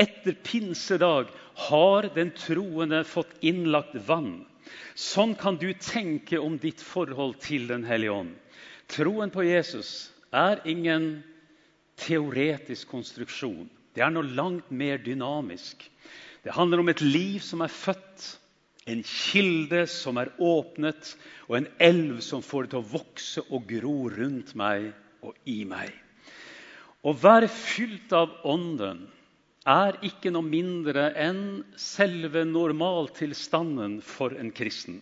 Etter 0.00 0.38
pinsedag 0.46 1.28
har 1.68 2.08
den 2.14 2.32
troende 2.38 3.02
fått 3.06 3.34
innlagt 3.44 3.98
vann. 4.08 4.46
Sånn 4.94 5.34
kan 5.38 5.58
du 5.60 5.70
tenke 5.78 6.38
om 6.40 6.56
ditt 6.62 6.82
forhold 6.82 7.38
til 7.44 7.66
Den 7.70 7.84
hellige 7.88 8.14
ånd. 8.14 8.34
Troen 8.90 9.32
på 9.32 9.44
Jesus 9.46 10.10
er 10.34 10.62
ingen 10.68 11.22
teoretisk 12.00 12.90
konstruksjon. 12.92 13.68
Det 13.94 14.02
er 14.02 14.12
noe 14.12 14.26
langt 14.36 14.70
mer 14.74 14.98
dynamisk. 15.02 15.84
Det 16.44 16.52
handler 16.52 16.82
om 16.82 16.90
et 16.92 17.02
liv 17.04 17.38
som 17.44 17.62
er 17.64 17.72
født, 17.72 18.24
en 18.84 19.00
kilde 19.06 19.86
som 19.88 20.18
er 20.20 20.34
åpnet, 20.42 21.14
og 21.48 21.56
en 21.56 21.68
elv 21.80 22.18
som 22.20 22.42
får 22.44 22.66
det 22.66 22.74
til 22.74 22.82
å 22.82 22.90
vokse 22.98 23.44
og 23.48 23.68
gro 23.70 24.10
rundt 24.12 24.52
meg 24.58 24.90
og 25.24 25.38
i 25.48 25.62
meg. 25.68 25.88
Å 27.04 27.14
være 27.16 27.48
fylt 27.52 28.12
av 28.16 28.34
Ånden 28.48 29.06
er 29.64 29.96
ikke 30.04 30.28
noe 30.32 30.44
mindre 30.44 31.06
enn 31.16 31.62
selve 31.80 32.42
normaltilstanden 32.44 33.96
for 34.04 34.36
en 34.36 34.50
kristen. 34.52 34.98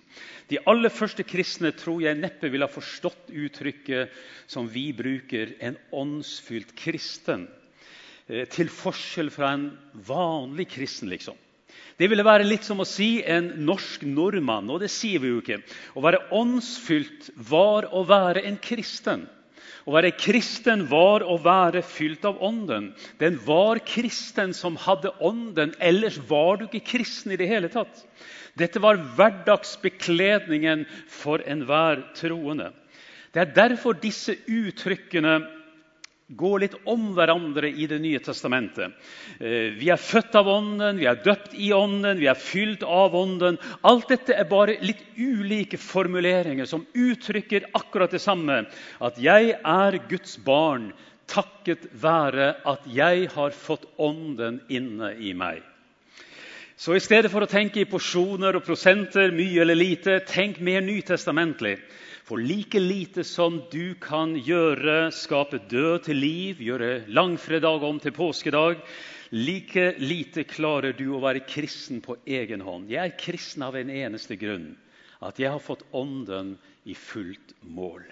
De 0.46 0.60
aller 0.70 0.92
første 0.94 1.26
kristne 1.26 1.72
tror 1.74 2.04
jeg 2.04 2.20
neppe 2.20 2.50
ville 2.50 2.68
ha 2.68 2.70
forstått 2.70 3.32
uttrykket 3.34 4.14
som 4.46 4.68
vi 4.70 4.92
bruker, 4.92 5.56
'en 5.60 5.76
åndsfylt 5.92 6.76
kristen', 6.76 7.48
eh, 8.28 8.44
til 8.44 8.68
forskjell 8.68 9.30
fra 9.30 9.52
en 9.52 9.78
vanlig 9.94 10.68
kristen. 10.68 11.08
liksom. 11.08 11.34
Det 11.98 12.08
ville 12.08 12.24
være 12.24 12.44
litt 12.44 12.64
som 12.64 12.78
å 12.78 12.86
si 12.86 13.22
en 13.24 13.66
norsk 13.66 14.02
nordmann, 14.02 14.70
og 14.70 14.80
det 14.80 14.90
sier 14.90 15.18
vi 15.18 15.28
jo 15.28 15.40
ikke. 15.40 15.62
Å 15.96 16.02
være 16.02 16.28
åndsfylt 16.30 17.30
var 17.36 17.82
å 17.92 18.06
være 18.06 18.44
en 18.44 18.56
kristen. 18.56 19.28
Å 19.82 19.94
være 19.96 20.12
kristen 20.14 20.84
var 20.90 21.24
å 21.26 21.36
være 21.42 21.80
fylt 21.82 22.26
av 22.28 22.38
Ånden. 22.44 22.92
Den 23.18 23.38
var 23.46 23.80
kristen 23.86 24.54
som 24.54 24.76
hadde 24.78 25.10
Ånden. 25.24 25.74
Ellers 25.82 26.20
var 26.30 26.60
du 26.60 26.68
ikke 26.68 26.84
kristen 26.92 27.34
i 27.34 27.40
det 27.40 27.48
hele 27.50 27.70
tatt. 27.72 28.04
Dette 28.58 28.82
var 28.84 29.00
hverdagsbekledningen 29.16 30.84
for 31.10 31.42
enhver 31.48 32.04
troende. 32.18 32.70
Det 33.32 33.40
er 33.42 33.54
derfor 33.56 33.96
disse 33.98 34.36
uttrykkene 34.46 35.40
går 36.36 36.62
litt 36.64 36.74
om 36.88 37.10
hverandre 37.16 37.70
i 37.70 37.86
Det 37.86 37.98
nye 38.02 38.20
testamentet. 38.22 38.92
Eh, 39.38 39.72
vi 39.78 39.90
er 39.92 40.00
født 40.00 40.34
av 40.38 40.48
Ånden, 40.48 40.98
vi 41.00 41.06
er 41.10 41.20
døpt 41.24 41.54
i 41.54 41.72
Ånden, 41.76 42.20
vi 42.20 42.28
er 42.30 42.38
fylt 42.38 42.82
av 42.82 43.14
Ånden. 43.16 43.58
Alt 43.82 44.08
dette 44.08 44.36
er 44.36 44.48
bare 44.48 44.78
litt 44.80 45.02
ulike 45.16 45.78
formuleringer 45.80 46.68
som 46.68 46.86
uttrykker 46.94 47.70
akkurat 47.74 48.10
det 48.10 48.22
samme. 48.22 48.64
At 49.00 49.18
jeg 49.20 49.56
er 49.58 50.00
Guds 50.08 50.38
barn 50.44 50.92
takket 51.32 51.86
være 52.02 52.54
at 52.68 52.86
jeg 52.90 53.28
har 53.34 53.54
fått 53.56 53.86
Ånden 54.00 54.60
inne 54.72 55.14
i 55.18 55.34
meg. 55.34 55.62
Så 56.76 56.96
i 56.96 57.02
stedet 57.04 57.30
for 57.30 57.44
å 57.44 57.50
tenke 57.50 57.82
i 57.82 57.86
porsjoner 57.86 58.56
og 58.58 58.64
prosenter, 58.66 59.30
mye 59.30 59.60
eller 59.62 59.78
lite, 59.78 60.16
tenk 60.26 60.58
mer 60.64 60.82
nytestamentlig. 60.82 61.76
For 62.22 62.38
like 62.38 62.78
lite 62.78 63.24
som 63.24 63.56
du 63.70 63.94
kan 63.98 64.36
gjøre, 64.38 65.10
skape 65.10 65.58
død 65.66 66.04
til 66.06 66.20
liv, 66.22 66.60
gjøre 66.62 67.08
langfredag 67.10 67.82
om 67.82 67.98
til 67.98 68.14
påskedag, 68.14 68.78
like 69.34 69.88
lite 69.98 70.44
klarer 70.46 70.94
du 70.94 71.08
å 71.16 71.22
være 71.24 71.42
kristen 71.50 71.98
på 72.04 72.14
egen 72.22 72.62
hånd. 72.62 72.92
Jeg 72.94 73.02
er 73.02 73.18
kristen 73.18 73.64
av 73.66 73.74
en 73.74 73.90
eneste 73.90 74.38
grunn. 74.38 74.76
At 75.22 75.40
jeg 75.42 75.50
har 75.50 75.62
fått 75.62 75.82
Ånden 75.90 76.54
i 76.86 76.94
fullt 76.94 77.56
mål. 77.62 78.06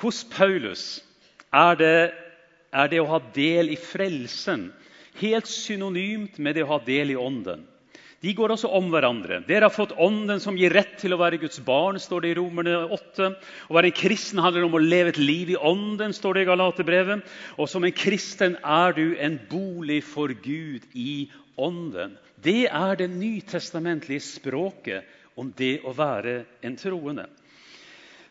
Hos 0.00 0.22
Paulus 0.32 1.02
er 1.52 1.76
det, 1.76 1.96
er 2.72 2.88
det 2.88 3.02
å 3.02 3.10
ha 3.10 3.20
del 3.36 3.68
i 3.72 3.76
frelsen 3.76 4.70
helt 5.20 5.48
synonymt 5.48 6.38
med 6.40 6.56
det 6.56 6.64
å 6.64 6.72
ha 6.72 6.80
del 6.84 7.12
i 7.12 7.20
Ånden. 7.20 7.66
De 8.22 8.30
går 8.38 8.52
også 8.54 8.68
om 8.70 8.86
hverandre. 8.92 9.40
Dere 9.48 9.66
har 9.66 9.74
fått 9.74 9.96
Ånden 9.98 10.38
som 10.40 10.54
gir 10.54 10.70
rett 10.70 10.92
til 11.00 11.10
å 11.16 11.18
være 11.18 11.40
Guds 11.42 11.58
barn, 11.66 11.96
står 11.98 12.22
det 12.22 12.28
i 12.30 12.34
Romerne 12.38 12.76
8. 12.94 13.30
Å 13.66 13.74
være 13.74 13.90
en 13.90 13.96
kristen 13.98 14.38
handler 14.44 14.68
om 14.68 14.76
å 14.78 14.82
leve 14.82 15.10
et 15.10 15.18
liv 15.18 15.50
i 15.50 15.56
Ånden, 15.58 16.14
står 16.14 16.38
det 16.38 16.44
i 16.44 16.48
Galaterbrevet. 16.52 17.24
Og 17.58 17.66
som 17.70 17.82
en 17.82 17.94
kristen 17.98 18.54
er 18.62 18.94
du 18.94 19.16
en 19.18 19.40
bolig 19.50 20.04
for 20.06 20.30
Gud 20.44 20.86
i 20.94 21.32
Ånden. 21.58 22.14
Det 22.38 22.68
er 22.70 22.94
det 23.00 23.10
nytestamentlige 23.10 24.22
språket 24.22 25.18
om 25.34 25.50
det 25.58 25.80
å 25.82 25.90
være 25.98 26.44
en 26.62 26.78
troende. 26.78 27.26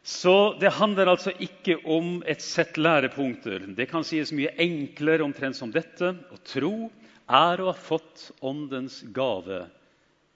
Så 0.08 0.56
det 0.64 0.72
handler 0.80 1.12
altså 1.12 1.36
ikke 1.36 1.82
om 1.84 2.22
et 2.24 2.40
sett 2.42 2.80
lærepunkter. 2.80 3.68
Det 3.76 3.92
kan 3.92 4.08
sies 4.08 4.32
mye 4.32 4.56
enklere 4.56 5.28
omtrent 5.28 5.60
som 5.60 5.76
dette. 5.76 6.16
Å 6.16 6.42
tro 6.48 6.88
er 7.28 7.60
å 7.60 7.70
ha 7.74 7.78
fått 7.78 8.30
Åndens 8.40 9.02
gave 9.12 9.66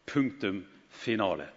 Punktum 0.05 0.63
finale. 0.89 1.47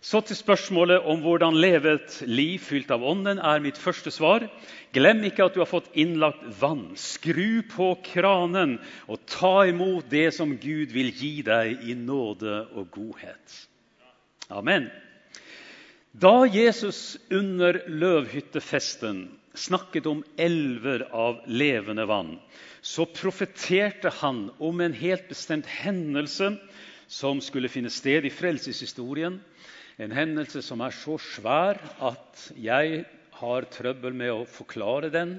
Så 0.00 0.20
til 0.22 0.38
spørsmålet 0.38 1.02
om 1.10 1.20
hvordan 1.24 1.56
leve 1.58 1.96
et 1.96 2.20
liv 2.30 2.60
fylt 2.62 2.90
av 2.94 3.02
Ånden, 3.02 3.40
er 3.42 3.62
mitt 3.62 3.78
første 3.80 4.12
svar. 4.14 4.46
Glem 4.94 5.24
ikke 5.26 5.48
at 5.48 5.56
du 5.56 5.60
har 5.60 5.70
fått 5.70 5.90
innlagt 5.98 6.44
vann. 6.60 6.92
Skru 6.94 7.64
på 7.66 7.90
kranen 8.06 8.76
og 9.10 9.24
ta 9.26 9.66
imot 9.66 10.06
det 10.12 10.30
som 10.36 10.54
Gud 10.62 10.94
vil 10.94 11.10
gi 11.10 11.42
deg 11.46 11.82
i 11.90 11.98
nåde 11.98 12.60
og 12.78 12.88
godhet. 12.94 13.58
Amen. 14.48 14.86
Da 16.14 16.46
Jesus 16.46 17.18
under 17.34 17.82
løvhyttefesten 17.90 19.26
snakket 19.58 20.06
om 20.06 20.22
elver 20.38 21.08
av 21.10 21.42
levende 21.50 22.06
vann, 22.08 22.36
så 22.80 23.04
profeterte 23.10 24.14
han 24.22 24.46
om 24.62 24.80
en 24.80 24.94
helt 24.94 25.26
bestemt 25.28 25.66
hendelse 25.82 26.54
som 27.08 27.40
skulle 27.40 27.70
finne 27.72 27.90
sted 27.90 28.26
i 28.28 28.32
frelseshistorien. 28.32 29.40
En 29.98 30.12
hendelse 30.14 30.62
som 30.62 30.82
er 30.84 30.94
så 30.94 31.16
svær 31.18 31.80
at 32.04 32.42
jeg 32.54 33.02
har 33.40 33.66
trøbbel 33.72 34.14
med 34.14 34.30
å 34.34 34.46
forklare 34.48 35.10
den, 35.10 35.38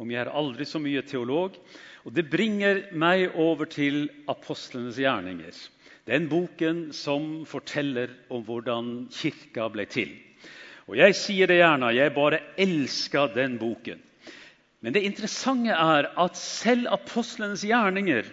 om 0.00 0.10
jeg 0.10 0.24
er 0.24 0.32
aldri 0.32 0.66
så 0.66 0.80
mye 0.82 1.04
teolog. 1.06 1.58
Og 2.02 2.14
Det 2.16 2.26
bringer 2.30 2.88
meg 2.98 3.36
over 3.38 3.68
til 3.70 4.08
apostlenes 4.26 4.98
gjerninger. 4.98 5.54
Den 6.08 6.26
boken 6.26 6.88
som 6.96 7.44
forteller 7.46 8.10
om 8.32 8.42
hvordan 8.42 9.08
kirka 9.12 9.68
ble 9.70 9.86
til. 9.86 10.16
Og 10.90 10.96
Jeg 10.98 11.14
sier 11.14 11.46
det 11.46 11.60
gjerne, 11.60 11.94
jeg 11.94 12.14
bare 12.16 12.40
elsker 12.58 13.30
den 13.36 13.58
boken. 13.60 14.00
Men 14.82 14.96
det 14.96 15.04
interessante 15.06 15.70
er 15.70 16.08
at 16.18 16.36
selv 16.36 16.88
apostlenes 16.90 17.62
gjerninger 17.62 18.26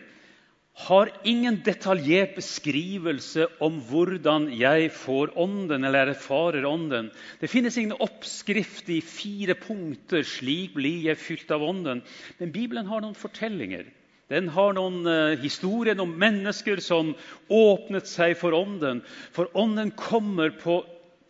har 0.79 1.09
ingen 1.27 1.57
detaljert 1.65 2.38
beskrivelse 2.38 3.50
om 3.63 3.81
hvordan 3.89 4.48
jeg 4.55 4.88
får 4.95 5.33
Ånden 5.39 5.83
eller 5.83 6.13
erfarer 6.13 6.63
Ånden. 6.67 7.09
Det 7.41 7.51
finnes 7.51 7.75
ingen 7.77 7.98
oppskrift 8.00 8.88
i 8.89 9.01
fire 9.03 9.57
punkter. 9.59 10.24
Slik 10.24 10.77
blir 10.77 11.09
jeg 11.09 11.19
fylt 11.19 11.51
av 11.51 11.65
Ånden. 11.67 12.03
Men 12.39 12.53
Bibelen 12.55 12.88
har 12.88 13.03
noen 13.03 13.17
fortellinger. 13.17 13.89
Den 14.31 14.48
har 14.53 14.75
noen 14.77 15.01
uh, 15.09 15.36
historier 15.41 16.00
om 16.00 16.15
mennesker 16.21 16.79
som 16.86 17.12
åpnet 17.51 18.07
seg 18.07 18.38
for 18.39 18.55
Ånden. 18.55 19.01
For 19.36 19.51
Ånden 19.57 19.91
kommer 20.00 20.53
på 20.62 20.83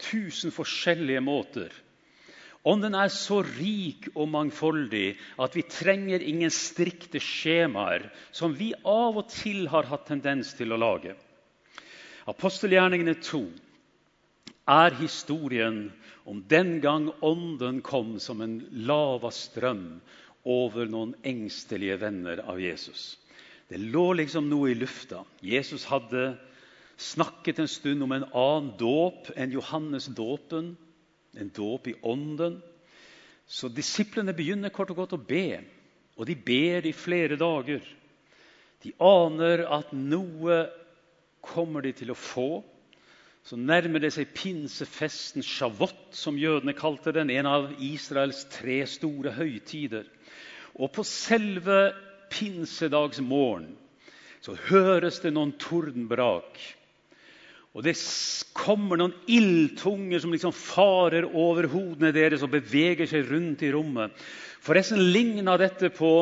tusen 0.03 0.53
forskjellige 0.53 1.23
måter. 1.25 1.73
Ånden 2.67 2.95
er 2.97 3.07
så 3.13 3.39
rik 3.45 4.09
og 4.15 4.27
mangfoldig 4.33 5.13
at 5.39 5.55
vi 5.55 5.63
trenger 5.71 6.23
ingen 6.23 6.51
strikte 6.51 7.21
skjemaer 7.23 8.09
som 8.35 8.55
vi 8.57 8.73
av 8.83 9.21
og 9.21 9.29
til 9.31 9.69
har 9.71 9.87
hatt 9.87 10.09
tendens 10.09 10.51
til 10.57 10.75
å 10.75 10.79
lage. 10.81 11.15
Apostelgjerningene 12.27 13.15
2 13.23 13.41
er 14.69 14.97
historien 14.99 15.87
om 16.29 16.43
den 16.51 16.75
gang 16.83 17.07
Ånden 17.25 17.79
kom 17.81 18.17
som 18.21 18.43
en 18.43 18.59
lava 18.85 19.31
strøm 19.33 20.01
over 20.43 20.91
noen 20.91 21.15
engstelige 21.25 21.97
venner 22.03 22.43
av 22.43 22.59
Jesus. 22.61 23.15
Det 23.69 23.79
lå 23.79 24.11
liksom 24.19 24.49
noe 24.49 24.71
i 24.71 24.77
lufta. 24.77 25.23
Jesus 25.41 25.87
hadde 25.89 26.33
snakket 26.99 27.63
en 27.63 27.71
stund 27.71 28.03
om 28.03 28.13
en 28.13 28.27
annen 28.29 28.71
dåp 28.77 29.31
enn 29.37 29.53
Johannes 29.55 30.09
dåpen, 30.17 30.73
en 31.37 31.51
dåp 31.55 31.87
i 31.87 31.95
Ånden. 32.01 32.59
Så 33.49 33.69
disiplene 33.73 34.33
begynner 34.37 34.73
kort 34.73 34.91
og 34.93 35.03
godt 35.03 35.15
å 35.17 35.21
be, 35.21 35.61
og 36.17 36.27
de 36.29 36.35
ber 36.35 36.85
i 36.85 36.93
flere 36.93 37.37
dager. 37.39 37.81
De 38.83 38.93
aner 39.03 39.65
at 39.67 39.93
noe 39.95 40.59
kommer 41.43 41.83
de 41.83 41.93
til 41.97 42.13
å 42.13 42.17
få. 42.17 42.61
Så 43.43 43.57
nærmer 43.57 44.03
det 44.03 44.11
seg 44.13 44.33
pinsefesten 44.35 45.43
Shavot, 45.45 46.11
som 46.13 46.37
jødene 46.37 46.75
kalte 46.77 47.13
den, 47.15 47.31
en 47.33 47.49
av 47.49 47.71
Israels 47.81 48.43
tre 48.51 48.83
store 48.87 49.33
høytider. 49.33 50.05
Og 50.77 50.91
på 50.93 51.05
selve 51.07 51.89
pinsedagsmorgen 52.29 53.71
så 54.43 54.55
høres 54.69 55.19
det 55.23 55.33
noen 55.33 55.55
tordenbrak. 55.59 56.59
Og 57.77 57.85
det 57.85 57.95
kommer 58.57 58.97
noen 58.97 59.13
ildtunger 59.29 60.21
som 60.21 60.33
liksom 60.33 60.53
farer 60.55 61.27
over 61.37 61.69
hodene 61.69 62.09
deres 62.15 62.41
og 62.45 62.53
beveger 62.55 63.09
seg 63.09 63.29
rundt 63.29 63.61
i 63.65 63.71
rommet. 63.75 64.15
Forresten 64.65 65.11
ligna 65.13 65.57
dette 65.61 65.91
på 65.93 66.13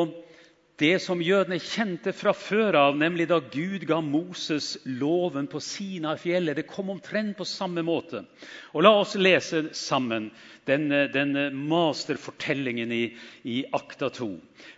det 0.78 1.00
som 1.02 1.18
jødene 1.18 1.58
kjente 1.58 2.12
fra 2.14 2.30
før 2.36 2.76
av, 2.78 2.98
nemlig 3.00 3.26
da 3.30 3.40
Gud 3.42 3.82
ga 3.88 3.98
Moses 4.04 4.76
loven 4.86 5.48
på 5.50 5.58
Sinafjellet. 5.62 6.54
Det 6.60 6.68
kom 6.70 6.92
omtrent 6.94 7.34
på 7.40 7.46
samme 7.48 7.82
måte. 7.82 8.22
Og 8.76 8.84
La 8.86 8.92
oss 9.00 9.16
lese 9.18 9.64
sammen 9.74 10.28
denne, 10.68 11.08
denne 11.10 11.48
masterfortellingen 11.50 12.94
i, 12.94 13.02
i 13.42 13.64
Akta 13.74 14.12
2. 14.14 14.30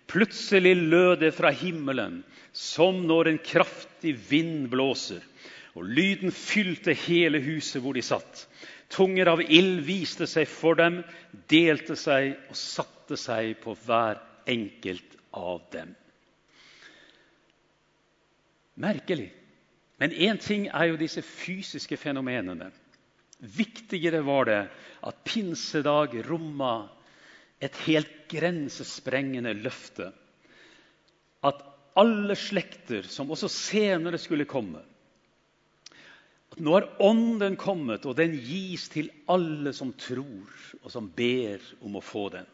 Plutselig 0.08 0.72
lød 0.78 1.20
det 1.26 1.34
fra 1.36 1.52
himmelen 1.52 2.22
som 2.56 3.04
når 3.04 3.34
en 3.34 3.42
kraftig 3.44 4.14
vind 4.30 4.70
blåser, 4.72 5.20
og 5.74 5.86
lyden 5.86 6.32
fylte 6.34 6.94
hele 7.06 7.40
huset 7.44 7.82
hvor 7.82 7.94
de 7.94 8.02
satt. 8.02 8.46
Tunger 8.90 9.30
av 9.30 9.42
ild 9.44 9.84
viste 9.86 10.26
seg 10.26 10.48
for 10.50 10.78
dem, 10.78 11.00
delte 11.50 11.94
seg 11.98 12.34
og 12.50 12.58
satte 12.58 13.18
seg 13.20 13.54
på 13.62 13.76
hver 13.86 14.18
enkelt 14.50 15.14
av 15.36 15.62
dem. 15.70 15.94
Merkelig. 18.80 19.30
Men 20.00 20.14
én 20.16 20.40
ting 20.40 20.66
er 20.72 20.90
jo 20.90 20.98
disse 20.98 21.22
fysiske 21.22 21.98
fenomenene. 22.00 22.70
Viktigere 23.40 24.24
var 24.24 24.48
det 24.48 24.60
at 25.06 25.22
pinsedag 25.28 26.16
romma 26.26 26.88
et 27.60 27.76
helt 27.86 28.10
grensesprengende 28.32 29.52
løfte. 29.60 30.08
At 31.44 31.62
alle 32.00 32.34
slekter, 32.36 33.04
som 33.06 33.30
også 33.30 33.48
senere 33.52 34.18
skulle 34.20 34.48
komme 34.48 34.82
nå 36.58 36.76
er 36.76 36.88
Ånden 37.04 37.56
kommet, 37.60 38.06
og 38.06 38.16
den 38.18 38.34
gis 38.34 38.88
til 38.90 39.10
alle 39.30 39.72
som 39.76 39.92
tror, 39.94 40.50
og 40.82 40.90
som 40.90 41.10
ber 41.16 41.62
om 41.84 41.98
å 41.98 42.04
få 42.04 42.28
den. 42.34 42.48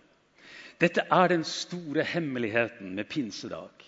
Dette 0.77 1.07
er 1.09 1.33
den 1.33 1.45
store 1.49 2.05
hemmeligheten 2.05 2.93
med 2.99 3.09
pinsedag. 3.09 3.87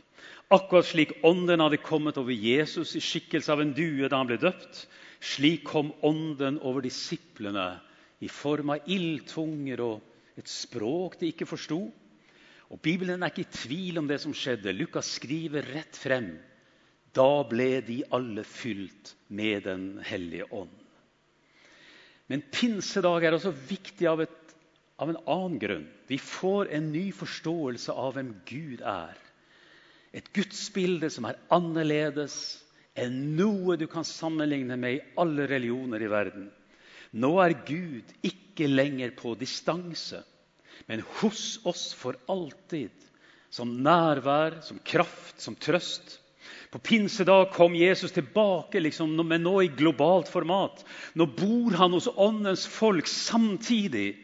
Akkurat 0.48 0.86
slik 0.88 1.12
Ånden 1.28 1.60
hadde 1.60 1.82
kommet 1.84 2.16
over 2.16 2.32
Jesus 2.32 2.94
i 2.96 3.02
skikkelse 3.04 3.52
av 3.52 3.60
en 3.60 3.74
due 3.76 4.08
da 4.08 4.22
han 4.22 4.30
ble 4.30 4.38
døpt, 4.40 4.86
slik 5.20 5.66
kom 5.68 5.92
Ånden 6.06 6.56
over 6.64 6.80
disiplene 6.86 7.74
i 8.24 8.30
form 8.32 8.72
av 8.72 8.88
ildtunger 8.88 9.82
og 9.84 10.38
et 10.40 10.48
språk 10.48 11.18
de 11.20 11.28
ikke 11.34 11.48
forsto. 11.50 11.82
Og 12.72 12.80
Bibelen 12.84 13.22
er 13.22 13.32
ikke 13.32 13.44
i 13.44 13.56
tvil 13.58 14.00
om 14.00 14.08
det 14.08 14.20
som 14.22 14.32
skjedde. 14.36 14.72
Lukas 14.76 15.12
skriver 15.18 15.68
rett 15.74 15.96
frem. 15.96 16.32
Da 17.18 17.30
ble 17.50 17.80
de 17.82 18.02
alle 18.14 18.44
fylt 18.46 19.14
med 19.28 19.64
Den 19.66 19.86
hellige 20.06 20.46
ånd. 20.54 20.74
Men 22.28 22.44
pinsedag 22.52 23.24
er 23.24 23.34
også 23.34 23.54
viktig 23.70 24.06
av, 24.06 24.20
et, 24.20 24.54
av 25.00 25.10
en 25.10 25.20
annen 25.24 25.56
grunn. 25.62 25.86
Vi 26.06 26.18
får 26.20 26.68
en 26.76 26.90
ny 26.92 27.08
forståelse 27.16 27.94
av 27.96 28.14
hvem 28.18 28.34
Gud 28.46 28.84
er. 28.84 29.16
Et 30.12 30.28
gudsbilde 30.36 31.08
som 31.12 31.26
er 31.28 31.40
annerledes 31.52 32.36
enn 32.98 33.16
noe 33.38 33.78
du 33.80 33.86
kan 33.90 34.06
sammenligne 34.06 34.76
med 34.80 34.98
i 34.98 35.02
alle 35.20 35.46
religioner 35.48 36.04
i 36.04 36.10
verden. 36.12 36.48
Nå 37.16 37.32
er 37.40 37.56
Gud 37.64 38.12
ikke 38.26 38.68
lenger 38.68 39.14
på 39.16 39.32
distanse, 39.40 40.20
men 40.88 41.04
hos 41.20 41.58
oss 41.68 41.90
for 41.96 42.18
alltid. 42.28 42.92
Som 43.48 43.78
nærvær, 43.80 44.58
som 44.60 44.76
kraft, 44.84 45.38
som 45.40 45.54
trøst. 45.56 46.18
På 46.70 46.78
pinsedag 46.78 47.50
kom 47.52 47.74
Jesus 47.74 48.12
tilbake, 48.12 48.80
liksom, 48.80 49.16
men 49.16 49.42
nå 49.42 49.62
i 49.62 49.70
globalt 49.72 50.28
format. 50.28 50.84
Nå 51.16 51.26
bor 51.26 51.76
han 51.80 51.96
hos 51.96 52.08
åndens 52.14 52.66
folk 52.68 53.08
samtidig. 53.08 54.18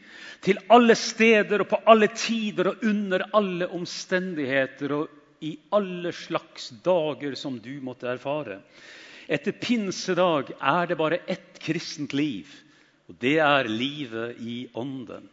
Til 0.44 0.61
alle 0.68 0.92
steder 0.98 1.64
og 1.64 1.70
på 1.70 1.80
alle 1.88 2.11
tider 2.12 2.68
og 2.68 2.85
under 2.85 3.24
alle 3.33 3.68
omstendigheter. 3.72 4.92
og 4.92 5.20
i 5.44 5.54
alle 5.76 6.12
slags 6.12 6.70
dager 6.85 7.37
som 7.37 7.59
du 7.61 7.72
måtte 7.85 8.09
erfare. 8.09 8.61
Etter 9.28 9.57
pinsedag 9.57 10.54
er 10.61 10.88
det 10.88 10.98
bare 11.00 11.22
ett 11.28 11.59
kristent 11.62 12.12
liv, 12.16 12.48
og 13.09 13.16
det 13.20 13.38
er 13.44 13.68
livet 13.68 14.40
i 14.40 14.64
Ånden. 14.76 15.28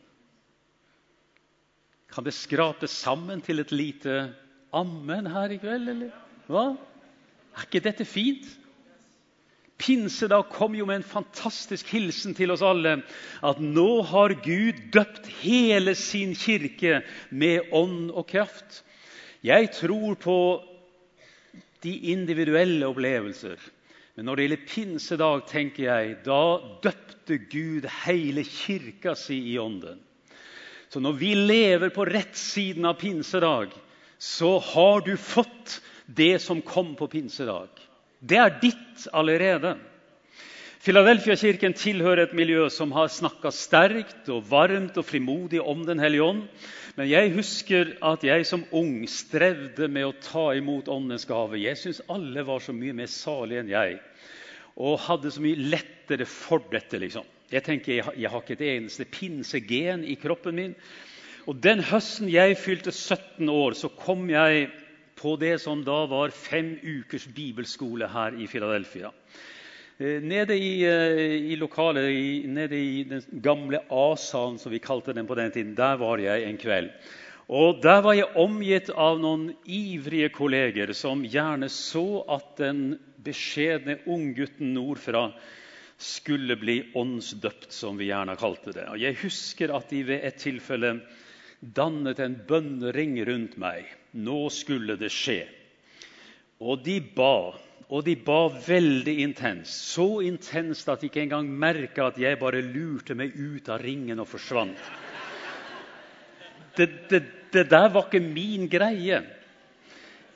Kan 2.11 2.27
det 2.27 2.35
skrapes 2.35 2.91
sammen 2.91 3.43
til 3.43 3.63
et 3.63 3.71
lite 3.71 4.15
ammen 4.75 5.29
her 5.31 5.51
i 5.51 5.59
kveld, 5.61 5.91
eller 5.93 6.15
hva? 6.51 6.65
Er 7.55 7.67
ikke 7.67 7.83
dette 7.83 8.07
fint? 8.07 8.45
Pinsedag 9.81 10.51
kom 10.53 10.75
jo 10.77 10.85
med 10.85 10.99
en 10.99 11.07
fantastisk 11.07 11.89
hilsen 11.95 12.35
til 12.37 12.53
oss 12.53 12.61
alle. 12.65 12.99
At 13.43 13.59
nå 13.63 14.03
har 14.11 14.35
Gud 14.45 14.79
døpt 14.93 15.27
hele 15.41 15.95
sin 15.97 16.35
kirke 16.37 17.01
med 17.29 17.71
ånd 17.73 18.11
og 18.11 18.27
kraft. 18.29 18.83
Jeg 19.41 19.71
tror 19.73 20.19
på 20.21 20.37
de 21.81 21.95
individuelle 22.13 22.85
opplevelser. 22.85 23.57
Men 24.15 24.27
når 24.27 24.37
det 24.37 24.45
gjelder 24.45 24.69
pinsedag, 24.69 25.43
tenker 25.49 25.87
jeg, 25.87 26.15
da 26.27 26.43
døpte 26.83 27.39
Gud 27.49 27.87
hele 28.03 28.43
kirka 28.45 29.15
si 29.17 29.39
i 29.53 29.57
ånden. 29.57 29.97
Så 30.91 30.99
når 30.99 31.15
vi 31.17 31.31
lever 31.33 31.89
på 31.95 32.05
rettsiden 32.05 32.85
av 32.85 32.99
pinsedag, 32.99 33.71
så 34.21 34.57
har 34.59 35.01
du 35.07 35.15
fått 35.17 35.79
det 36.15 36.41
som 36.43 36.61
kom 36.61 36.95
på 36.99 37.07
pinsedag. 37.11 37.69
Det 38.19 38.37
er 38.37 38.59
ditt 38.61 39.07
allerede. 39.13 39.75
Filadelfia-kirken 40.81 41.75
tilhører 41.77 42.23
et 42.25 42.37
miljø 42.37 42.67
som 42.73 42.93
har 42.95 43.11
snakka 43.13 43.51
sterkt 43.53 44.29
og 44.33 44.47
varmt 44.49 44.97
og 44.97 45.05
frimodig 45.05 45.61
om 45.61 45.83
Den 45.85 46.01
hellige 46.01 46.25
ånd. 46.25 46.45
Men 46.97 47.07
jeg 47.07 47.33
husker 47.35 47.93
at 48.03 48.23
jeg 48.25 48.45
som 48.49 48.65
ung 48.75 49.05
strevde 49.07 49.87
med 49.87 50.07
å 50.07 50.15
ta 50.17 50.51
imot 50.57 50.89
Åndens 50.91 51.27
gave. 51.29 51.61
Jeg 51.61 51.77
syns 51.79 52.01
alle 52.09 52.43
var 52.43 52.59
så 52.65 52.73
mye 52.73 52.97
mer 52.97 53.11
salige 53.11 53.61
enn 53.61 53.71
jeg 53.71 53.99
og 54.81 55.01
hadde 55.03 55.31
så 55.31 55.41
mye 55.43 55.69
lettere 55.71 56.25
for 56.25 56.63
dette. 56.71 56.99
liksom. 56.99 57.25
Jeg 57.51 57.63
tenker, 57.63 57.93
jeg, 57.93 58.17
jeg 58.23 58.31
har 58.31 58.43
ikke 58.43 58.57
et 58.57 58.67
eneste 58.77 59.05
pinsegen 59.05 60.05
i 60.07 60.15
kroppen 60.15 60.55
min. 60.55 60.75
Og 61.49 61.57
Den 61.61 61.81
høsten 61.83 62.29
jeg 62.31 62.57
fylte 62.57 62.91
17 62.91 63.49
år, 63.49 63.75
så 63.75 63.89
kom 63.89 64.29
jeg 64.29 64.69
på 65.15 65.35
det 65.39 65.57
som 65.61 65.83
da 65.85 66.05
var 66.09 66.33
fem 66.35 66.75
ukers 66.83 67.27
bibelskole 67.27 68.07
her 68.07 68.37
i 68.39 68.47
Philadelphia. 68.47 69.11
Eh, 70.01 70.21
nede 70.21 70.57
i, 70.57 70.83
eh, 70.83 71.51
i 71.51 71.55
lokalet, 71.55 72.09
i, 72.09 72.47
nede 72.47 72.75
i 72.75 73.03
den 73.03 73.21
gamle 73.41 73.83
A-salen, 73.89 74.57
som 74.59 74.71
vi 74.71 74.79
kalte 74.79 75.13
den 75.13 75.27
på 75.27 75.35
den 75.35 75.51
tiden, 75.51 75.75
der 75.75 75.97
var 75.97 76.17
jeg 76.17 76.43
en 76.43 76.57
kveld. 76.57 76.89
Og 77.51 77.81
Der 77.83 78.01
var 78.01 78.13
jeg 78.13 78.31
omgitt 78.39 78.89
av 78.89 79.19
noen 79.19 79.49
ivrige 79.67 80.29
kolleger 80.31 80.93
som 80.93 81.25
gjerne 81.27 81.67
så 81.69 82.23
at 82.31 82.55
den 82.57 82.99
beskjedne 83.21 83.99
unggutten 84.07 84.71
nordfra 84.73 85.25
skulle 86.01 86.55
bli 86.55 86.77
åndsdøpt, 86.95 87.69
som 87.75 87.99
vi 87.99 88.07
gjerne 88.07 88.37
kalte 88.39 88.71
det. 88.71 88.87
Og 88.89 88.97
Jeg 88.97 89.19
husker 89.21 89.75
at 89.75 89.89
de 89.89 90.03
ved 90.07 90.23
et 90.23 90.39
tilfelle 90.39 91.01
dannet 91.61 92.19
en 92.19 92.39
bønnering 92.47 93.19
rundt 93.27 93.57
meg. 93.57 93.85
Nå 94.11 94.49
skulle 94.51 94.97
det 94.99 95.11
skje. 95.13 95.43
Og 96.61 96.81
de 96.85 96.99
ba, 97.15 97.53
og 97.91 98.05
de 98.05 98.15
ba 98.15 98.45
veldig 98.53 99.17
intenst. 99.23 99.91
Så 99.95 100.21
intenst 100.25 100.89
at 100.91 101.01
de 101.01 101.09
ikke 101.09 101.23
engang 101.23 101.49
merka 101.49 102.09
at 102.09 102.19
jeg 102.21 102.39
bare 102.39 102.63
lurte 102.63 103.15
meg 103.17 103.35
ut 103.35 103.69
av 103.71 103.81
ringen 103.83 104.21
og 104.21 104.29
forsvant. 104.29 104.79
Det, 106.77 106.87
det, 107.11 107.21
det 107.51 107.67
der 107.71 107.89
var 107.91 108.07
ikke 108.07 108.23
min 108.23 108.67
greie. 108.71 109.21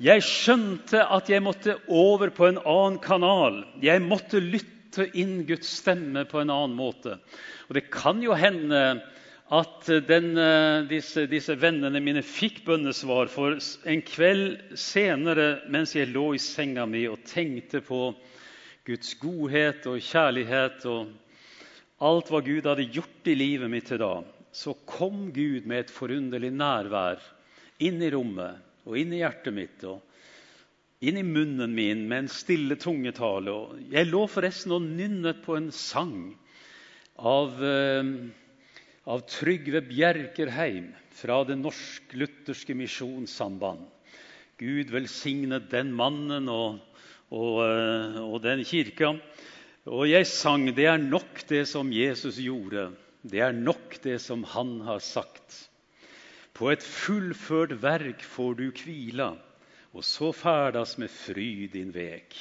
Jeg 0.04 0.24
skjønte 0.28 1.06
at 1.08 1.30
jeg 1.32 1.44
måtte 1.44 1.78
over 1.88 2.34
på 2.36 2.50
en 2.50 2.60
annen 2.60 2.98
kanal. 3.04 3.62
Jeg 3.84 4.04
måtte 4.04 4.44
lytte 4.44 5.06
inn 5.16 5.46
Guds 5.48 5.70
stemme 5.80 6.26
på 6.28 6.42
en 6.42 6.52
annen 6.52 6.76
måte. 6.76 7.20
Og 7.70 7.78
Det 7.78 7.88
kan 7.94 8.20
jo 8.24 8.36
hende 8.36 8.82
at 9.54 9.86
den, 10.08 10.38
eh, 10.38 10.88
disse, 10.90 11.28
disse, 11.30 11.54
vennene 11.62 12.02
mine 12.02 12.24
fikk 12.26 12.64
bønnesvar. 12.66 13.30
For 13.30 13.60
en 13.86 14.02
kveld 14.02 14.78
senere, 14.80 15.62
mens 15.70 15.94
jeg 15.96 16.10
lå 16.10 16.34
i 16.34 16.42
senga 16.42 16.88
mi 16.90 17.06
og 17.08 17.22
tenkte 17.30 17.84
på 17.86 18.16
Guds 18.86 19.14
godhet 19.22 19.86
og 19.90 20.02
kjærlighet 20.02 20.86
og 20.90 21.14
alt 22.06 22.30
hva 22.30 22.42
Gud 22.46 22.66
hadde 22.66 22.90
gjort 22.94 23.30
i 23.30 23.36
livet 23.38 23.70
mitt 23.72 23.88
til 23.90 24.02
da, 24.02 24.20
så 24.52 24.74
kom 24.86 25.30
Gud 25.34 25.66
med 25.66 25.86
et 25.86 25.94
forunderlig 25.94 26.52
nærvær 26.54 27.22
inn 27.86 28.02
i 28.02 28.12
rommet 28.14 28.62
og 28.86 28.98
inn 28.98 29.14
i 29.14 29.22
hjertet 29.22 29.56
mitt 29.56 29.84
og 29.90 30.02
inn 31.06 31.20
i 31.20 31.26
munnen 31.26 31.74
min 31.76 32.06
med 32.10 32.24
en 32.24 32.32
stille 32.32 32.78
tungetale. 32.82 33.54
Jeg 33.94 34.10
lå 34.10 34.24
forresten 34.32 34.74
og 34.78 34.86
nynnet 34.86 35.42
på 35.46 35.58
en 35.58 35.70
sang 35.76 36.34
av 37.20 37.62
eh, 37.64 38.14
av 39.06 39.22
Trygve 39.30 39.82
Bjerkerheim 39.86 40.90
fra 41.14 41.44
Det 41.46 41.56
norsk-lutherske 41.60 42.74
misjonssamband. 42.76 43.86
Gud 44.58 44.90
velsigne 44.90 45.60
den 45.70 45.92
mannen 45.94 46.50
og, 46.50 46.80
og, 47.30 47.60
eh, 47.68 48.18
og, 48.24 48.40
den 48.42 48.64
kirka. 48.66 49.14
Og 49.86 50.10
jeg 50.10 50.26
sang 50.26 50.66
'Det 50.74 50.86
er 50.86 50.98
nok 50.98 51.46
det 51.48 51.68
som 51.68 51.92
Jesus 51.92 52.38
gjorde'. 52.38 52.96
Det 53.22 53.40
er 53.40 53.52
nok 53.52 54.02
det 54.02 54.22
som 54.22 54.44
han 54.44 54.82
har 54.82 55.00
sagt. 55.00 55.70
På 56.54 56.72
et 56.72 56.82
fullført 56.82 57.82
verk 57.82 58.22
får 58.22 58.54
du 58.56 58.72
hvila, 58.72 59.38
og 59.94 60.04
så 60.04 60.32
ferdas 60.32 60.98
med 60.98 61.10
fryd 61.10 61.74
din 61.74 61.92
vek. 61.94 62.34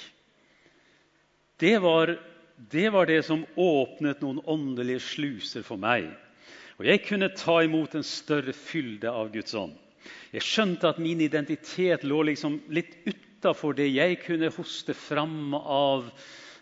Det 1.60 1.82
var, 1.82 2.18
det 2.56 2.92
var 2.92 3.06
det 3.06 3.24
som 3.24 3.46
åpnet 3.56 4.20
noen 4.20 4.40
åndelige 4.46 5.00
sluser 5.00 5.62
for 5.62 5.76
meg 5.76 6.14
og 6.84 6.90
jeg 6.90 7.00
kunne 7.06 7.30
ta 7.32 7.62
imot 7.64 7.94
en 7.96 8.04
større 8.04 8.52
fylde 8.52 9.08
av 9.08 9.30
Guds 9.32 9.54
ånd. 9.56 9.72
Jeg 10.34 10.44
skjønte 10.44 10.90
at 10.90 10.98
min 11.00 11.22
identitet 11.24 12.02
lå 12.04 12.18
liksom 12.28 12.58
litt 12.76 12.98
utafor 13.08 13.72
det 13.78 13.86
jeg 13.88 14.18
kunne 14.20 14.50
hoste 14.52 14.92
fram 14.92 15.54
av 15.56 16.10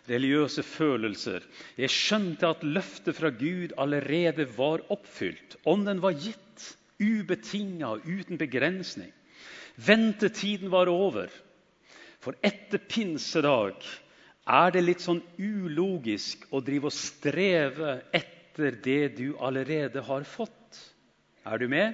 religiøse 0.07 0.63
følelser. 0.63 1.43
Jeg 1.75 1.91
skjønte 1.91 2.53
at 2.53 2.63
løftet 2.63 3.19
fra 3.19 3.33
Gud 3.35 3.75
allerede 3.75 4.45
var 4.55 4.85
oppfylt. 4.95 5.57
Ånden 5.67 5.99
var 5.99 6.15
gitt, 6.15 6.69
ubetinga, 7.03 7.97
uten 8.07 8.39
begrensning. 8.39 9.11
Ventetiden 9.75 10.71
var 10.71 10.87
over. 10.87 11.27
For 12.23 12.39
etter 12.39 12.79
pinsedag 12.79 13.83
er 14.47 14.71
det 14.71 14.85
litt 14.87 15.03
sånn 15.03 15.19
ulogisk 15.35 16.47
å 16.55 16.63
drive 16.63 16.87
og 16.87 16.95
streve 16.95 17.97
etter 18.15 18.32
etter 18.53 18.77
det 18.83 19.17
du 19.17 19.37
allerede 19.37 20.01
har 20.01 20.23
fått. 20.23 20.93
Er 21.45 21.57
du 21.57 21.67
med? 21.67 21.93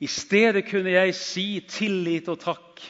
I 0.00 0.08
stedet 0.08 0.64
kunne 0.70 0.90
jeg 0.94 1.14
si 1.14 1.60
tillit 1.68 2.28
og 2.28 2.40
takk. 2.40 2.80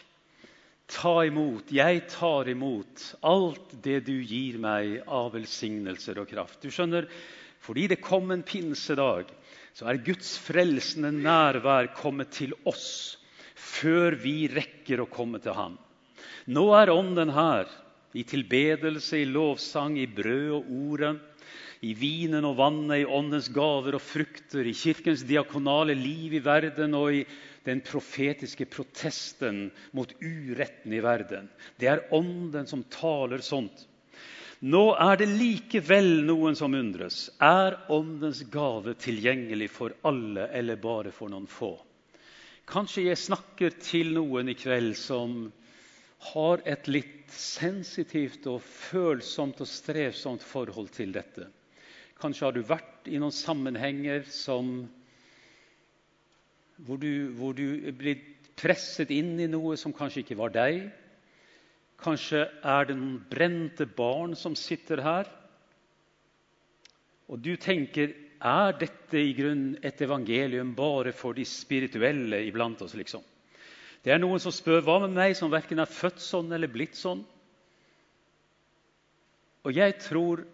Ta 0.91 1.25
imot, 1.27 1.71
jeg 1.71 2.07
tar 2.11 2.49
imot 2.51 3.03
alt 3.23 3.75
det 3.83 4.05
du 4.07 4.17
gir 4.23 4.59
meg 4.59 5.03
av 5.07 5.33
velsignelser 5.35 6.19
og 6.19 6.31
kraft. 6.31 6.63
Du 6.63 6.71
skjønner, 6.71 7.09
Fordi 7.61 7.89
det 7.89 8.01
kom 8.01 8.31
en 8.31 8.43
pinsedag, 8.43 9.27
så 9.77 9.91
er 9.91 10.01
Guds 10.01 10.39
frelsende 10.41 11.13
nærvær 11.13 11.93
kommet 11.93 12.31
til 12.33 12.55
oss 12.65 13.19
før 13.55 14.17
vi 14.17 14.49
rekker 14.49 15.03
å 15.03 15.11
komme 15.13 15.39
til 15.45 15.53
Ham. 15.53 15.77
Nå 16.49 16.73
er 16.73 16.89
Ånden 16.89 17.29
her, 17.29 17.69
i 18.17 18.25
tilbedelse, 18.25 19.21
i 19.21 19.29
lovsang, 19.29 19.99
i 20.01 20.07
brød 20.09 20.51
og 20.57 20.73
ordet 20.73 21.13
i 21.81 21.95
vinen 21.97 22.45
og 22.45 22.59
vannet, 22.59 23.03
i 23.03 23.09
åndens 23.09 23.49
gaver 23.53 23.97
og 23.97 24.03
frukter, 24.05 24.67
i 24.69 24.77
kirkens 24.77 25.23
diakonale 25.25 25.95
liv 25.97 26.35
i 26.37 26.43
verden 26.45 26.97
og 26.99 27.15
i 27.17 27.23
den 27.65 27.81
profetiske 27.85 28.67
protesten 28.69 29.69
mot 29.97 30.13
uretten 30.21 30.93
i 30.93 31.01
verden. 31.05 31.49
Det 31.81 31.89
er 31.89 32.05
Ånden 32.17 32.69
som 32.69 32.85
taler 32.93 33.41
sånt. 33.45 33.87
Nå 34.61 34.91
er 35.01 35.17
det 35.17 35.29
likevel 35.31 36.21
noen 36.29 36.57
som 36.57 36.75
undres. 36.77 37.31
Er 37.41 37.79
Åndens 37.93 38.43
gave 38.53 38.93
tilgjengelig 39.01 39.71
for 39.73 39.95
alle 40.05 40.51
eller 40.53 40.77
bare 40.81 41.13
for 41.17 41.33
noen 41.33 41.49
få? 41.49 41.79
Kanskje 42.69 43.07
jeg 43.09 43.19
snakker 43.19 43.73
til 43.81 44.13
noen 44.19 44.53
i 44.53 44.55
kveld 44.55 44.93
som 45.01 45.47
har 46.35 46.61
et 46.69 46.91
litt 46.93 47.33
sensitivt 47.33 48.45
og 48.53 48.61
følsomt 48.61 49.63
og 49.65 49.69
strevsomt 49.69 50.45
forhold 50.45 50.93
til 50.93 51.17
dette. 51.17 51.49
Kanskje 52.21 52.47
har 52.47 52.57
du 52.57 52.63
vært 52.67 53.09
i 53.09 53.19
noen 53.21 53.35
sammenhenger 53.35 54.27
som, 54.29 54.85
hvor, 56.85 57.01
du, 57.01 57.33
hvor 57.39 57.57
du 57.57 57.81
er 57.81 57.97
blitt 57.97 58.51
presset 58.61 59.13
inn 59.15 59.39
i 59.41 59.49
noe 59.49 59.77
som 59.81 59.95
kanskje 59.97 60.25
ikke 60.25 60.39
var 60.41 60.53
deg. 60.53 60.83
Kanskje 62.01 62.45
er 62.45 62.89
det 62.89 62.97
noen 62.99 63.21
brente 63.31 63.87
barn 63.89 64.37
som 64.37 64.57
sitter 64.57 65.01
her. 65.05 65.31
Og 67.31 67.41
du 67.41 67.55
tenker 67.61 68.13
er 68.41 68.77
dette 68.81 69.21
i 69.21 69.35
grunn 69.37 69.75
et 69.85 70.01
evangelium 70.01 70.73
bare 70.77 71.13
for 71.17 71.37
de 71.37 71.45
spirituelle 71.45 72.41
iblant 72.49 72.81
oss? 72.85 72.97
liksom? 72.97 73.25
Det 74.01 74.15
er 74.15 74.21
noen 74.21 74.41
som 74.41 74.53
spør 74.53 74.81
hva 74.85 74.97
med 75.03 75.13
meg 75.17 75.37
som 75.37 75.53
verken 75.53 75.83
er 75.83 75.93
født 75.93 76.23
sånn 76.25 76.53
eller 76.57 76.73
blitt 76.73 76.97
sånn. 76.97 77.21
Og 79.69 79.77
jeg 79.77 79.99
tror 80.01 80.47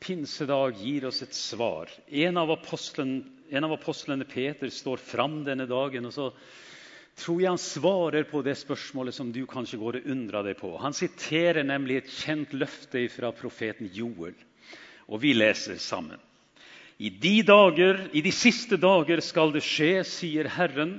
pinsedag 0.00 0.80
gir 0.80 1.04
oss 1.08 1.22
et 1.22 1.34
svar. 1.36 1.90
En 2.08 2.40
av, 2.40 2.50
en 2.56 3.64
av 3.64 3.72
apostlene, 3.76 4.24
Peter, 4.24 4.70
står 4.72 4.96
fram 4.96 5.42
denne 5.44 5.66
dagen. 5.68 6.06
og 6.06 6.12
så 6.12 6.30
tror 7.20 7.40
jeg 7.42 7.50
han 7.50 7.60
svarer 7.60 8.24
på 8.30 8.40
det 8.42 8.56
spørsmålet 8.56 9.14
som 9.14 9.32
du 9.32 9.42
kanskje 9.48 9.80
går 9.80 10.00
og 10.00 10.08
undrer 10.14 10.46
deg 10.46 10.56
på. 10.60 10.72
Han 10.80 10.96
siterer 10.96 11.66
nemlig 11.66 12.00
et 12.00 12.12
kjent 12.22 12.54
løfte 12.56 13.04
fra 13.12 13.32
profeten 13.36 13.90
Joel, 13.92 14.34
og 15.08 15.20
vi 15.20 15.34
leser 15.36 15.76
sammen. 15.82 16.18
I 17.00 17.08
de, 17.10 17.40
dager, 17.48 18.08
I 18.12 18.20
de 18.20 18.32
siste 18.32 18.76
dager 18.76 19.22
skal 19.24 19.54
det 19.54 19.62
skje, 19.64 20.02
sier 20.04 20.48
Herren, 20.52 20.98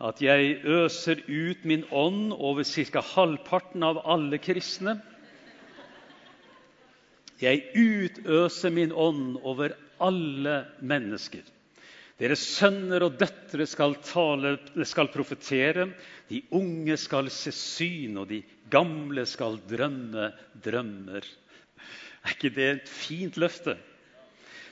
at 0.00 0.20
jeg 0.20 0.58
øser 0.64 1.22
ut 1.28 1.64
min 1.64 1.84
ånd 1.92 2.32
over 2.32 2.64
ca. 2.64 3.00
halvparten 3.00 3.84
av 3.84 4.00
alle 4.04 4.38
kristne. 4.40 4.98
Jeg 7.40 7.66
utøser 7.76 8.72
min 8.72 8.92
ånd 8.92 9.36
over 9.44 9.74
alle 10.00 10.56
mennesker. 10.80 11.44
Deres 12.16 12.40
sønner 12.48 13.04
og 13.04 13.18
døtre 13.20 13.66
skal, 13.68 13.98
tale, 14.00 14.54
skal 14.88 15.10
profetere. 15.12 15.90
De 16.30 16.40
unge 16.56 16.96
skal 16.96 17.28
se 17.32 17.52
syn, 17.52 18.16
og 18.22 18.30
de 18.30 18.40
gamle 18.72 19.26
skal 19.28 19.58
drømme 19.68 20.30
drømmer. 20.64 21.26
Er 22.24 22.32
ikke 22.32 22.54
det 22.56 22.70
et 22.70 22.88
fint 22.88 23.36
løfte? 23.36 23.76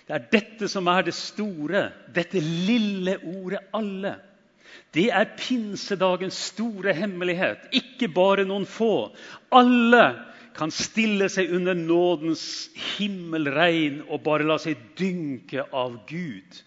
Det 0.05 0.17
er 0.17 0.25
dette 0.33 0.69
som 0.69 0.89
er 0.89 1.05
det 1.05 1.15
store, 1.17 1.91
dette 2.13 2.41
lille 2.41 3.19
ordet 3.21 3.61
'alle'. 3.73 4.17
Det 4.95 5.11
er 5.13 5.37
pinsedagens 5.37 6.35
store 6.53 6.93
hemmelighet. 6.95 7.69
Ikke 7.73 8.09
bare 8.09 8.45
noen 8.45 8.67
få. 8.67 9.15
Alle 9.53 10.05
kan 10.55 10.71
stille 10.75 11.29
seg 11.33 11.51
under 11.57 11.75
nådens 11.79 12.45
himmelregn 12.97 14.03
og 14.09 14.23
bare 14.27 14.47
la 14.47 14.59
seg 14.63 14.81
dynke 14.99 15.65
av 15.75 15.97
Gud. 16.09 16.61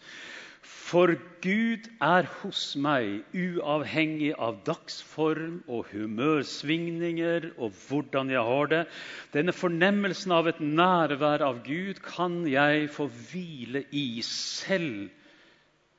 For 0.88 1.12
Gud 1.44 1.88
er 2.04 2.28
hos 2.40 2.62
meg, 2.80 3.26
uavhengig 3.36 4.32
av 4.40 4.62
dagsform 4.68 5.58
og 5.68 5.90
humørsvingninger 5.92 7.50
og 7.58 7.76
hvordan 7.90 8.32
jeg 8.32 8.44
har 8.50 8.72
det. 8.72 8.82
Denne 9.36 9.56
fornemmelsen 9.56 10.32
av 10.36 10.48
et 10.48 10.62
nærvær 10.64 11.44
av 11.44 11.60
Gud 11.68 12.00
kan 12.06 12.40
jeg 12.48 12.88
få 12.96 13.10
hvile 13.32 13.84
i 13.92 14.22
selv 14.24 15.10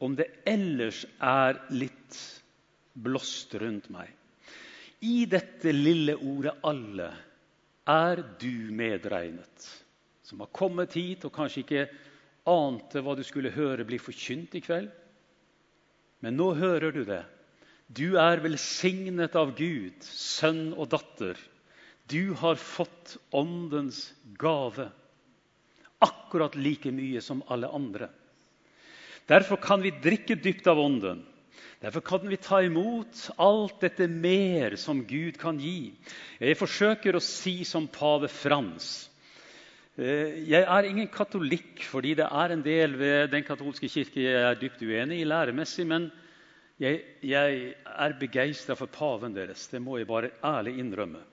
om 0.01 0.17
det 0.17 0.31
ellers 0.49 1.05
er 1.21 1.61
litt 1.69 2.21
blåst 2.97 3.59
rundt 3.61 3.91
meg. 3.93 4.09
I 5.05 5.27
dette 5.31 5.73
lille 5.75 6.17
ordet 6.17 6.57
'alle' 6.65 7.13
er 7.89 8.23
du 8.41 8.69
medregnet, 8.75 9.69
som 10.23 10.45
har 10.45 10.53
kommet 10.53 10.97
hit 10.99 11.25
og 11.25 11.33
kanskje 11.35 11.65
ikke 11.65 11.87
ante 12.49 13.01
hva 13.05 13.15
du 13.17 13.25
skulle 13.27 13.53
høre 13.55 13.87
bli 13.89 13.99
forkynt 14.01 14.57
i 14.59 14.63
kveld. 14.65 14.91
Men 16.25 16.37
nå 16.37 16.53
hører 16.59 16.93
du 16.93 17.05
det. 17.09 17.23
Du 17.89 18.19
er 18.21 18.43
velsignet 18.45 19.37
av 19.39 19.55
Gud, 19.57 20.03
sønn 20.05 20.75
og 20.77 20.91
datter. 20.93 21.39
Du 22.09 22.35
har 22.37 22.61
fått 22.61 23.17
Åndens 23.33 24.11
gave. 24.41 24.91
Akkurat 26.05 26.57
like 26.57 26.93
mye 26.93 27.23
som 27.25 27.41
alle 27.49 27.71
andre. 27.73 28.11
Derfor 29.29 29.61
kan 29.61 29.83
vi 29.85 29.93
drikke 29.93 30.37
dypt 30.41 30.69
av 30.69 30.81
Ånden. 30.81 31.25
Derfor 31.83 32.03
kan 32.03 32.25
vi 32.27 32.37
ta 32.43 32.63
imot 32.63 33.29
alt 33.39 33.81
dette 33.81 34.09
mer 34.11 34.75
som 34.77 35.05
Gud 35.07 35.39
kan 35.39 35.61
gi. 35.63 35.93
Jeg 36.41 36.59
forsøker 36.59 37.15
å 37.15 37.23
si 37.23 37.61
som 37.69 37.87
pave 37.87 38.31
Frans 38.33 39.09
Eh, 39.99 40.45
jeg 40.47 40.63
er 40.63 40.87
ingen 40.87 41.09
katolikk, 41.11 41.83
fordi 41.91 42.13
det 42.21 42.29
er 42.31 42.53
en 42.55 42.63
del 42.63 42.93
ved 43.01 43.33
den 43.33 43.43
katolske 43.43 43.89
kirke 43.91 44.23
jeg 44.23 44.45
er 44.47 44.61
dypt 44.61 44.85
uenig 44.87 45.25
i 45.25 45.27
læremessig, 45.27 45.89
men 45.91 46.07
jeg, 46.79 47.01
jeg 47.27 47.73
er 47.83 48.15
begeistra 48.21 48.77
for 48.79 48.87
paven 48.95 49.35
deres. 49.35 49.67
Det 49.67 49.83
må 49.83 49.99
jeg 49.99 50.07
bare 50.07 50.31
ærlig 50.47 50.77
innrømme. 50.79 51.25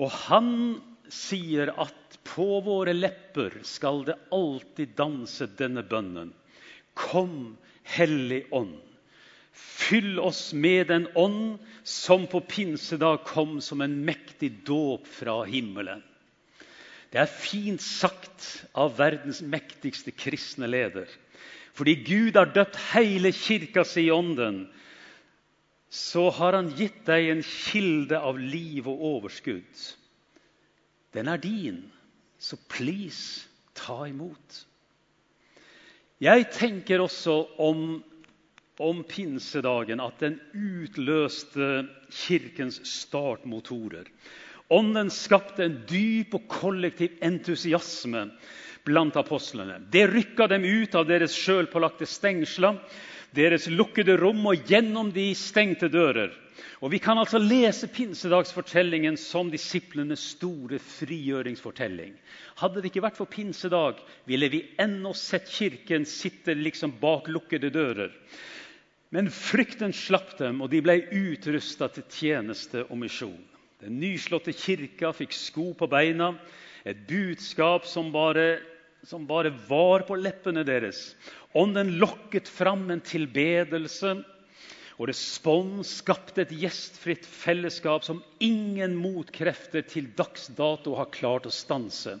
Og 0.00 0.08
han 0.30 0.48
sier 1.12 1.74
at 1.76 2.16
på 2.24 2.46
våre 2.64 2.96
lepper 2.96 3.60
skal 3.68 4.00
det 4.08 4.16
alltid 4.32 4.96
danse 4.96 5.50
denne 5.58 5.84
bønnen. 5.84 6.32
Kom, 6.96 7.58
Hellig 7.98 8.46
Ånd. 8.56 8.80
Fyll 9.54 10.18
oss 10.18 10.52
med 10.52 10.88
den 10.90 11.06
ånd 11.14 11.60
som 11.86 12.26
på 12.26 12.40
pinsedag 12.40 13.22
kom 13.28 13.60
som 13.62 13.84
en 13.84 14.00
mektig 14.04 14.50
dåp 14.66 15.06
fra 15.06 15.44
himmelen. 15.46 16.02
Det 17.14 17.20
er 17.22 17.30
fint 17.30 17.82
sagt 17.82 18.64
av 18.74 18.96
verdens 18.98 19.38
mektigste 19.46 20.10
kristne 20.10 20.66
leder. 20.66 21.06
Fordi 21.74 21.94
Gud 22.06 22.38
har 22.38 22.50
døpt 22.54 22.78
hele 22.90 23.30
kirka 23.34 23.84
si 23.86 24.08
i 24.08 24.14
ånden, 24.14 24.64
så 25.94 26.26
har 26.34 26.56
han 26.58 26.72
gitt 26.74 27.04
deg 27.06 27.28
en 27.30 27.42
kilde 27.46 28.18
av 28.18 28.38
liv 28.38 28.88
og 28.90 29.02
overskudd. 29.14 29.82
Den 31.14 31.30
er 31.30 31.38
din, 31.38 31.84
så 32.38 32.58
please, 32.70 33.46
ta 33.78 34.04
imot. 34.10 34.64
Jeg 36.22 36.48
tenker 36.54 37.02
også 37.02 37.36
om, 37.62 38.02
om 38.78 39.04
pinsedagen 39.04 40.00
at 40.02 40.18
den 40.18 40.38
utløste 40.54 41.86
kirkens 42.10 42.80
startmotorer. 42.88 44.08
Ånden 44.74 45.10
skapte 45.12 45.66
en 45.66 45.76
dyp 45.86 46.34
og 46.34 46.46
kollektiv 46.50 47.14
entusiasme 47.22 48.26
blant 48.84 49.16
apostlene. 49.20 49.78
Det 49.92 50.08
rykka 50.10 50.48
dem 50.50 50.64
ut 50.64 50.94
av 50.98 51.06
deres 51.08 51.36
sjølpålagte 51.38 52.08
stengsler, 52.08 52.80
deres 53.34 53.68
lukkede 53.70 54.16
rom 54.18 54.42
og 54.50 54.66
gjennom 54.68 55.12
de 55.14 55.30
stengte 55.38 55.88
dører. 55.92 56.32
Og 56.82 56.90
Vi 56.90 56.98
kan 56.98 57.18
altså 57.18 57.38
lese 57.38 57.88
pinsedagsfortellingen 57.88 59.16
som 59.16 59.50
disiplenes 59.50 60.20
store 60.34 60.78
frigjøringsfortelling. 60.78 62.12
Hadde 62.60 62.82
det 62.82 62.90
ikke 62.90 63.04
vært 63.06 63.18
for 63.18 63.30
pinsedag, 63.30 64.02
ville 64.26 64.50
vi 64.52 64.60
ennå 64.78 65.14
sett 65.16 65.48
Kirken 65.48 66.04
sitte 66.04 66.54
liksom 66.54 66.98
bak 67.00 67.30
lukkede 67.32 67.70
dører. 67.72 68.12
Men 69.14 69.30
frykten 69.30 69.92
slapp 69.94 70.32
dem, 70.40 70.58
og 70.64 70.72
de 70.72 70.80
ble 70.82 70.96
utrusta 71.14 71.86
til 71.94 72.06
tjeneste 72.10 72.82
og 72.88 72.98
misjon. 72.98 73.38
Den 73.78 74.00
nyslåtte 74.00 74.54
kirka 74.56 75.12
fikk 75.14 75.36
sko 75.36 75.68
på 75.78 75.86
beina, 75.92 76.32
et 76.82 77.04
budskap 77.06 77.86
som 77.86 78.10
bare, 78.14 78.58
som 79.06 79.28
bare 79.28 79.52
var 79.68 80.02
på 80.08 80.18
leppene 80.18 80.64
deres. 80.66 81.12
Ånden 81.54 81.94
lokket 82.02 82.50
fram 82.50 82.88
en 82.90 83.04
tilbedelse, 83.06 84.16
og 84.98 85.08
respons 85.10 85.94
skapte 86.00 86.42
et 86.42 86.56
gjestfritt 86.64 87.26
fellesskap 87.26 88.02
som 88.06 88.22
ingen 88.42 88.94
motkrefter 88.98 89.86
til 89.90 90.10
dags 90.18 90.48
dato 90.58 90.94
har 90.98 91.14
klart 91.14 91.46
å 91.46 91.54
stanse. 91.54 92.18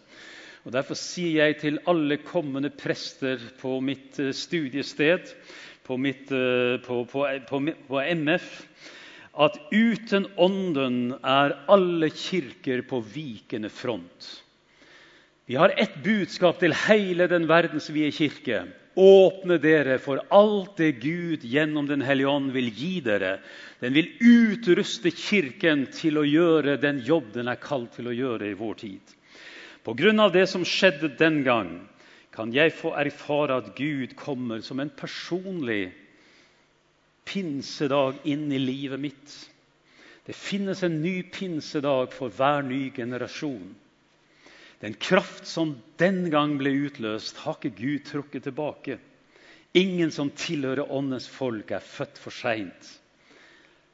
Og 0.64 0.72
Derfor 0.72 0.96
sier 0.98 1.44
jeg 1.44 1.58
til 1.60 1.82
alle 1.90 2.16
kommende 2.24 2.70
prester 2.72 3.42
på 3.60 3.76
mitt 3.84 4.18
eh, 4.22 4.32
studiested, 4.32 5.34
på, 5.84 5.98
mitt, 6.00 6.30
eh, 6.32 6.78
på, 6.84 7.04
på, 7.04 7.60
på 7.88 8.00
MF 8.00 8.50
at 9.34 9.58
uten 9.74 10.28
Ånden 10.38 11.16
er 11.18 11.56
alle 11.70 12.10
kirker 12.14 12.84
på 12.86 13.00
vikende 13.02 13.68
front. 13.68 14.30
Vi 15.46 15.58
har 15.60 15.74
ett 15.76 15.96
budskap 16.04 16.60
til 16.62 16.72
hele 16.86 17.26
den 17.28 17.48
verdensvide 17.50 18.14
kirke. 18.14 18.62
Åpne 18.94 19.58
dere 19.58 19.98
for 19.98 20.22
alt 20.32 20.78
det 20.78 20.92
Gud 21.02 21.42
gjennom 21.42 21.88
Den 21.90 22.04
hellige 22.06 22.30
ånd 22.30 22.52
vil 22.54 22.70
gi 22.70 23.00
dere. 23.02 23.40
Den 23.82 23.92
vil 23.92 24.12
utruste 24.22 25.10
Kirken 25.10 25.88
til 25.92 26.20
å 26.20 26.24
gjøre 26.24 26.78
den 26.80 27.02
jobb 27.04 27.32
den 27.34 27.50
er 27.50 27.58
kalt 27.60 27.96
til 27.98 28.08
å 28.08 28.14
gjøre 28.14 28.52
i 28.52 28.56
vår 28.56 28.78
tid. 28.84 29.02
På 29.84 29.96
grunn 29.98 30.22
av 30.22 30.30
det 30.32 30.46
som 30.48 30.62
skjedde 30.64 31.10
den 31.18 31.42
gang, 31.44 31.72
kan 32.34 32.50
jeg 32.54 32.74
få 32.74 32.90
erfare 32.98 33.60
at 33.60 33.74
Gud 33.78 34.16
kommer 34.18 34.62
som 34.64 34.80
en 34.82 34.90
personlig 34.90 35.92
pinsedag 37.24 38.18
inn 38.28 38.50
i 38.52 38.58
livet 38.58 39.00
mitt. 39.00 39.34
Det 40.26 40.34
finnes 40.36 40.82
en 40.82 41.00
ny 41.02 41.22
pinsedag 41.32 42.12
for 42.16 42.32
hver 42.34 42.64
ny 42.66 42.88
generasjon. 42.96 43.74
Den 44.82 44.96
kraft 45.00 45.46
som 45.48 45.76
den 46.00 46.26
gang 46.32 46.56
ble 46.60 46.72
utløst, 46.88 47.38
har 47.44 47.56
ikke 47.56 47.76
Gud 47.78 48.06
trukket 48.08 48.48
tilbake. 48.48 48.98
Ingen 49.74 50.10
som 50.14 50.32
tilhører 50.34 50.90
Åndens 50.92 51.28
folk, 51.30 51.70
er 51.70 51.84
født 51.84 52.20
for 52.20 52.34
seint. 52.34 52.90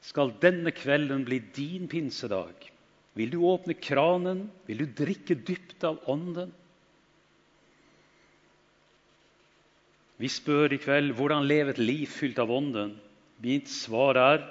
Skal 0.01 0.33
denne 0.43 0.73
kvelden 0.73 1.27
bli 1.29 1.43
din 1.55 1.87
pinsedag? 1.93 2.71
Vil 3.19 3.33
du 3.33 3.43
åpne 3.45 3.77
kranen? 3.77 4.47
Vil 4.67 4.83
du 4.83 4.97
drikke 5.05 5.37
dypt 5.37 5.85
av 5.85 6.01
Ånden? 6.09 6.55
Vi 10.21 10.29
spør 10.29 10.75
i 10.75 10.81
kveld 10.83 11.15
hvordan 11.17 11.47
leve 11.49 11.73
et 11.73 11.79
liv 11.81 12.09
fylt 12.13 12.39
av 12.43 12.51
Ånden. 12.53 12.91
Mitt 13.41 13.71
svar 13.73 14.19
er 14.21 14.43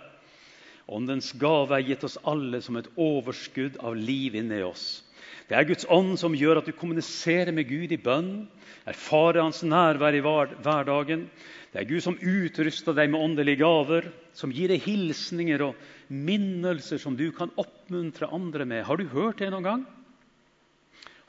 Åndens 0.90 1.28
gave 1.38 1.76
er 1.78 1.84
gitt 1.86 2.06
oss 2.08 2.16
alle 2.26 2.58
som 2.66 2.80
et 2.80 2.88
overskudd 2.98 3.76
av 3.86 3.94
liv 3.94 4.34
inni 4.40 4.64
oss. 4.66 5.04
Det 5.46 5.54
er 5.60 5.68
Guds 5.70 5.86
ånd 5.94 6.16
som 6.18 6.34
gjør 6.34 6.64
at 6.64 6.70
du 6.70 6.74
kommuniserer 6.74 7.54
med 7.54 7.68
Gud 7.70 7.94
i 7.94 8.00
bønn, 8.02 8.48
erfarer 8.90 9.44
Hans 9.44 9.62
nærvær 9.62 10.18
i 10.18 10.24
hverdagen. 10.26 11.28
Det 11.70 11.84
er 11.84 11.90
Gud 11.92 12.02
som 12.02 12.18
utruster 12.18 12.98
deg 12.98 13.12
med 13.14 13.22
åndelige 13.22 13.62
gaver, 13.62 14.08
som 14.34 14.50
gir 14.54 14.74
deg 14.74 14.82
hilsninger 14.88 15.62
og 15.68 15.78
minnelser 16.10 16.98
som 17.02 17.14
du 17.18 17.28
kan 17.36 17.54
oppmuntre 17.62 18.32
andre 18.34 18.66
med. 18.66 18.88
Har 18.90 18.98
du 18.98 19.06
hørt 19.14 19.44
det 19.44 19.52
noen 19.54 19.68
gang? 19.68 19.86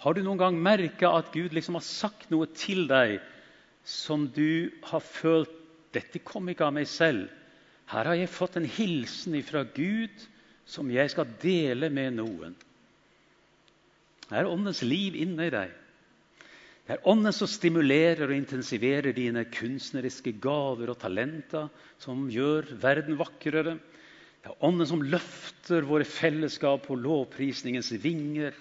Har 0.00 0.16
du 0.16 0.22
noen 0.24 0.40
gang 0.40 0.56
merka 0.64 1.12
at 1.18 1.28
Gud 1.36 1.52
liksom 1.52 1.76
har 1.76 1.84
sagt 1.84 2.32
noe 2.32 2.48
til 2.56 2.86
deg 2.88 3.18
som 3.84 4.28
du 4.34 4.70
har 4.90 5.00
følt 5.04 5.52
dette 5.94 6.20
kom 6.22 6.48
ikke 6.52 6.68
av 6.68 6.74
meg 6.76 6.88
selv, 6.88 7.28
her 7.90 8.06
har 8.06 8.14
jeg 8.14 8.30
fått 8.30 8.60
en 8.60 8.68
hilsen 8.70 9.34
fra 9.42 9.64
Gud 9.74 10.26
som 10.70 10.90
jeg 10.94 11.10
skal 11.10 11.32
dele 11.42 11.88
med 11.90 12.14
noen. 12.20 12.54
Det 14.28 14.38
er 14.38 14.46
Åndens 14.46 14.84
liv 14.86 15.16
inni 15.18 15.48
deg. 15.50 15.72
Det 16.86 16.94
er 16.94 17.08
Ånden 17.10 17.34
som 17.34 17.50
stimulerer 17.50 18.28
og 18.28 18.36
intensiverer 18.36 19.14
dine 19.14 19.42
kunstneriske 19.50 20.36
gaver 20.42 20.92
og 20.92 21.00
talenter, 21.02 21.66
som 21.98 22.28
gjør 22.30 22.70
verden 22.82 23.18
vakrere. 23.18 23.76
Det 24.38 24.52
er 24.52 24.64
Ånden 24.66 24.86
som 24.86 25.02
løfter 25.02 25.86
våre 25.86 26.06
fellesskap 26.06 26.86
på 26.86 26.98
lovprisningens 26.98 27.90
vinger, 28.02 28.54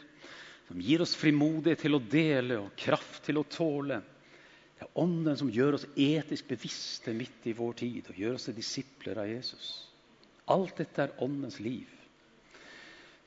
som 0.69 0.81
gir 0.81 1.01
oss 1.05 1.15
frimodighet 1.17 1.85
til 1.85 1.97
å 1.97 2.01
dele 2.01 2.59
og 2.63 2.73
kraft 2.77 3.23
til 3.29 3.41
å 3.41 3.45
tåle. 3.49 4.01
Det 4.79 4.87
er 4.87 4.99
Ånden 5.03 5.35
som 5.35 5.49
gjør 5.51 5.75
oss 5.75 5.87
etisk 5.99 6.47
bevisste 6.47 7.11
midt 7.11 7.47
i 7.51 7.55
vår 7.57 7.73
tid 7.81 8.09
og 8.13 8.19
gjør 8.21 8.37
oss 8.37 8.47
til 8.47 8.55
disipler 8.55 9.19
av 9.19 9.27
Jesus. 9.27 9.71
Alt 10.47 10.79
dette 10.79 11.03
er 11.03 11.17
Åndens 11.21 11.59
liv. 11.59 11.89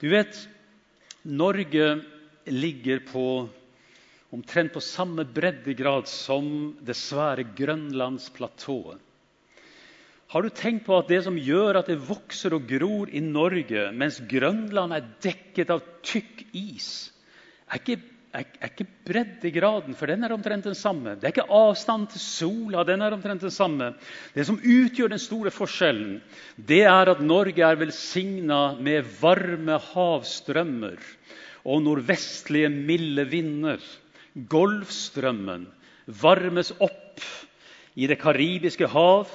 Du 0.01 0.09
vet, 0.11 0.33
Norge 1.29 1.91
ligger 2.49 3.03
på 3.07 3.25
omtrent 4.33 4.73
på 4.73 4.81
samme 4.81 5.27
breddegrad 5.29 6.09
som 6.09 6.73
det 6.81 6.97
svære 6.97 7.45
grønlandsplatået. 7.53 8.97
Har 10.33 10.43
du 10.43 10.49
tenkt 10.57 10.87
på 10.87 10.97
at 10.97 11.11
det 11.13 11.21
som 11.27 11.37
gjør 11.37 11.83
at 11.83 11.91
det 11.93 12.01
vokser 12.09 12.57
og 12.57 12.65
gror 12.65 13.11
i 13.13 13.21
Norge, 13.21 13.91
mens 13.93 14.23
Grønland 14.25 14.97
er 14.97 15.11
dekket 15.21 15.71
av 15.75 15.85
tykk 16.01 16.47
is, 16.57 17.13
er 17.69 17.83
ikke 17.83 18.01
er, 18.33 18.47
er 18.61 18.71
ikke 18.71 18.87
breddegraden, 19.07 19.97
for 19.99 20.09
den 20.09 20.25
er 20.25 20.33
omtrent 20.35 20.65
den 20.69 20.77
samme. 20.79 21.17
Det 21.21 21.29
er 21.29 21.35
ikke 21.35 21.53
avstand 21.53 22.09
til 22.13 22.23
sola, 22.25 22.85
den 22.89 23.05
er 23.05 23.15
omtrent 23.17 23.45
den 23.45 23.53
samme. 23.53 23.93
Det 24.35 24.47
som 24.49 24.61
utgjør 24.61 25.13
den 25.13 25.23
store 25.23 25.53
forskjellen, 25.53 26.17
det 26.57 26.83
er 26.89 27.13
at 27.13 27.23
Norge 27.25 27.65
er 27.67 27.81
velsigna 27.81 28.63
med 28.81 29.09
varme 29.21 29.79
havstrømmer 29.93 30.97
og 31.69 31.85
nordvestlige, 31.85 32.73
milde 32.73 33.27
vinder. 33.31 33.85
Golfstrømmen 34.33 35.69
varmes 36.23 36.73
opp 36.81 37.21
i 37.93 38.07
Det 38.09 38.17
karibiske 38.23 38.89
hav, 38.89 39.29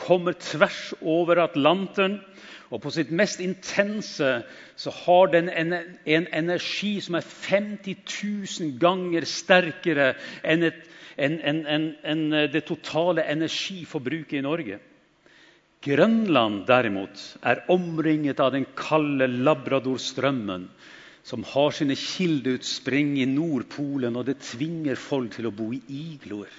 kommer 0.00 0.36
tvers 0.38 0.94
over 1.00 1.42
Atlanteren. 1.44 2.20
Og 2.70 2.82
på 2.84 2.92
sitt 2.94 3.10
mest 3.10 3.40
intense 3.42 4.28
så 4.78 4.92
har 5.02 5.32
den 5.32 5.48
en, 5.50 5.74
en 6.06 6.28
energi 6.32 7.00
som 7.02 7.18
er 7.18 7.26
50 7.26 7.96
000 8.06 8.76
ganger 8.82 9.26
sterkere 9.26 10.12
enn, 10.46 10.68
et, 10.68 10.78
en, 11.18 11.40
en, 11.42 12.22
det 12.52 12.62
totale 12.68 13.26
energiforbruket 13.26 14.38
i 14.38 14.44
Norge. 14.46 14.78
Grønland 15.82 16.62
derimot 16.68 17.20
er 17.42 17.64
omringet 17.72 18.40
av 18.40 18.52
den 18.54 18.66
kalde 18.76 19.26
Labradorstrømmen, 19.26 20.68
som 21.24 21.44
har 21.44 21.74
sine 21.74 21.96
kildeutspring 21.98 23.16
i 23.20 23.26
Nordpolen, 23.28 24.16
og 24.16 24.28
det 24.28 24.38
tvinger 24.44 25.00
folk 25.00 25.34
til 25.34 25.48
å 25.48 25.54
bo 25.56 25.72
i 25.74 25.80
igloer. 25.96 26.52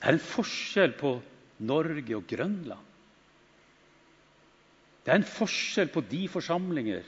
Det 0.00 0.08
er 0.08 0.16
en 0.16 0.24
forskjell 0.24 0.94
på 0.98 1.16
Norge 1.60 2.16
og 2.16 2.26
Grønland. 2.28 2.86
Det 5.04 5.12
er 5.12 5.20
en 5.20 5.26
forskjell 5.26 5.88
på 5.92 6.02
de 6.10 6.26
forsamlinger 6.30 7.06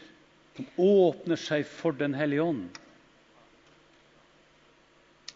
som 0.56 0.68
åpner 0.80 1.40
seg 1.40 1.64
for 1.68 1.96
Den 1.96 2.16
hellige 2.16 2.44
ånd. 2.44 2.64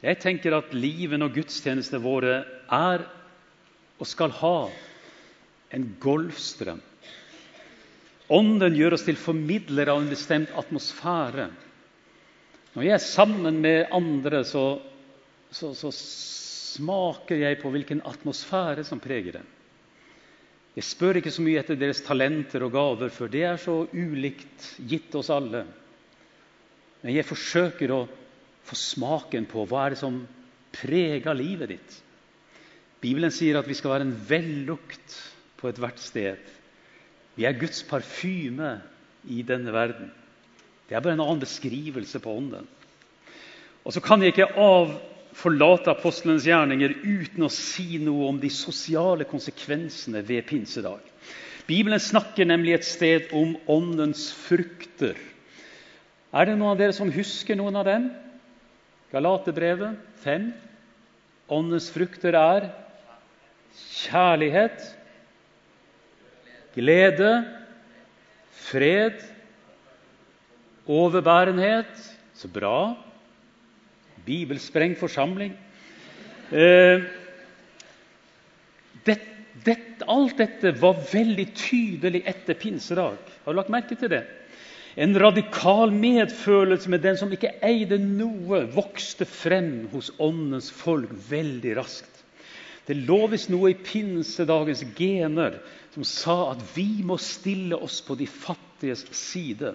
Jeg 0.03 0.21
tenker 0.21 0.57
at 0.57 0.75
livet 0.77 1.23
og 1.25 1.33
gudstjenestene 1.37 2.03
våre 2.05 2.35
er 2.73 3.07
og 3.97 4.09
skal 4.09 4.35
ha 4.43 4.59
en 5.73 5.87
golfstrøm. 6.01 6.83
Ånden 8.37 8.75
gjør 8.77 8.97
oss 8.97 9.07
til 9.07 9.19
formidlere 9.19 9.95
av 9.95 10.03
en 10.03 10.11
bestemt 10.11 10.53
atmosfære. 10.59 11.47
Når 12.75 12.85
jeg 12.85 12.95
er 12.97 13.05
sammen 13.05 13.61
med 13.63 13.93
andre, 13.95 14.43
så, 14.45 14.65
så, 15.55 15.71
så 15.79 15.93
smaker 16.75 17.41
jeg 17.41 17.61
på 17.61 17.71
hvilken 17.73 18.03
atmosfære 18.09 18.85
som 18.87 19.01
preger 19.03 19.39
den. 19.39 19.47
Jeg 20.77 20.85
spør 20.85 21.21
ikke 21.21 21.33
så 21.33 21.45
mye 21.45 21.61
etter 21.63 21.79
deres 21.81 22.03
talenter 22.05 22.67
og 22.67 22.75
gaver, 22.75 23.13
for 23.13 23.33
det 23.33 23.45
er 23.49 23.61
så 23.61 23.87
ulikt 23.97 24.75
gitt 24.91 25.15
oss 25.17 25.31
alle. 25.33 25.63
Men 27.01 27.15
jeg 27.15 27.29
forsøker 27.29 27.95
å 27.95 28.03
få 28.67 28.77
smaken 28.77 29.47
på 29.49 29.65
hva 29.71 29.87
er 29.87 29.95
det 29.95 30.03
som 30.03 30.19
preger 30.77 31.39
livet 31.39 31.73
ditt. 31.73 31.97
Bibelen 33.01 33.33
sier 33.33 33.57
at 33.57 33.69
vi 33.69 33.77
skal 33.79 33.95
være 33.95 34.09
en 34.09 34.17
vellukt 34.29 35.17
på 35.57 35.71
ethvert 35.71 36.01
sted. 36.03 36.41
Vi 37.37 37.45
er 37.49 37.57
Guds 37.57 37.83
parfyme 37.89 38.77
i 39.33 39.43
denne 39.47 39.73
verden. 39.73 40.11
Det 40.89 40.97
er 40.97 41.03
bare 41.05 41.17
en 41.17 41.25
annen 41.25 41.43
beskrivelse 41.43 42.21
på 42.23 42.37
ånden. 42.37 42.69
Og 43.87 43.95
så 43.95 44.03
kan 44.03 44.23
jeg 44.23 44.35
ikke 44.35 44.53
av 44.61 44.93
forlate 45.37 45.91
apostelens 45.93 46.47
gjerninger 46.49 46.95
uten 47.05 47.45
å 47.45 47.53
si 47.53 47.99
noe 48.01 48.31
om 48.31 48.39
de 48.41 48.49
sosiale 48.53 49.27
konsekvensene 49.29 50.23
ved 50.25 50.47
pinsedag. 50.49 51.03
Bibelen 51.67 52.01
snakker 52.01 52.47
nemlig 52.49 52.77
et 52.77 52.87
sted 52.87 53.33
om 53.37 53.57
åndens 53.69 54.31
frukter. 54.47 55.19
Er 56.33 56.49
det 56.49 56.57
noen 56.57 56.73
av 56.73 56.81
dere 56.81 56.95
som 56.97 57.11
husker 57.13 57.59
noen 57.59 57.77
av 57.77 57.87
dem? 57.89 58.09
Galaterbrevet 59.13 59.99
5. 60.25 60.49
Åndens 61.53 61.89
frukter 61.95 62.35
er 62.39 62.69
kjærlighet, 63.77 64.83
glede, 66.75 67.33
fred, 68.67 69.21
overbærenhet. 70.87 71.93
Så 72.37 72.51
bra. 72.53 72.97
Bibelsprengt 74.27 74.99
forsamling. 75.01 75.55
Eh, 76.51 77.07
det, 79.07 79.17
det, 79.65 79.77
alt 80.07 80.39
dette 80.39 80.75
var 80.81 80.99
veldig 81.13 81.47
tydelig 81.57 82.23
etter 82.27 82.59
pinsedag. 82.59 83.17
Har 83.45 83.55
du 83.55 83.59
lagt 83.61 83.73
merke 83.73 83.99
til 83.99 84.13
det? 84.13 84.25
En 84.97 85.13
radikal 85.21 85.93
medfølelse 85.93 86.91
med 86.91 87.03
den 87.05 87.19
som 87.21 87.33
ikke 87.33 87.53
eide 87.67 87.99
noe, 88.01 88.63
vokste 88.73 89.27
frem 89.29 89.89
hos 89.93 90.09
åndens 90.23 90.71
folk 90.73 91.11
veldig 91.29 91.75
raskt. 91.77 92.13
Det 92.87 92.95
visst 93.29 93.51
noe 93.51 93.73
i 93.73 93.77
pinsedagens 93.77 94.85
gener 94.97 95.59
som 95.93 96.07
sa 96.07 96.37
at 96.53 96.63
vi 96.77 97.03
må 97.05 97.19
stille 97.19 97.77
oss 97.77 97.99
på 98.07 98.15
de 98.15 98.29
fattiges 98.31 99.03
side. 99.11 99.75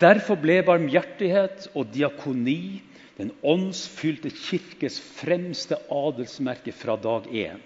Derfor 0.00 0.38
ble 0.40 0.60
barmhjertighet 0.64 1.68
og 1.74 1.90
diakoni 1.92 2.80
den 3.18 3.30
åndsfylte 3.46 4.30
kirkes 4.34 4.96
fremste 5.20 5.76
adelsmerke 5.92 6.72
fra 6.74 6.96
dag 6.98 7.28
én. 7.30 7.60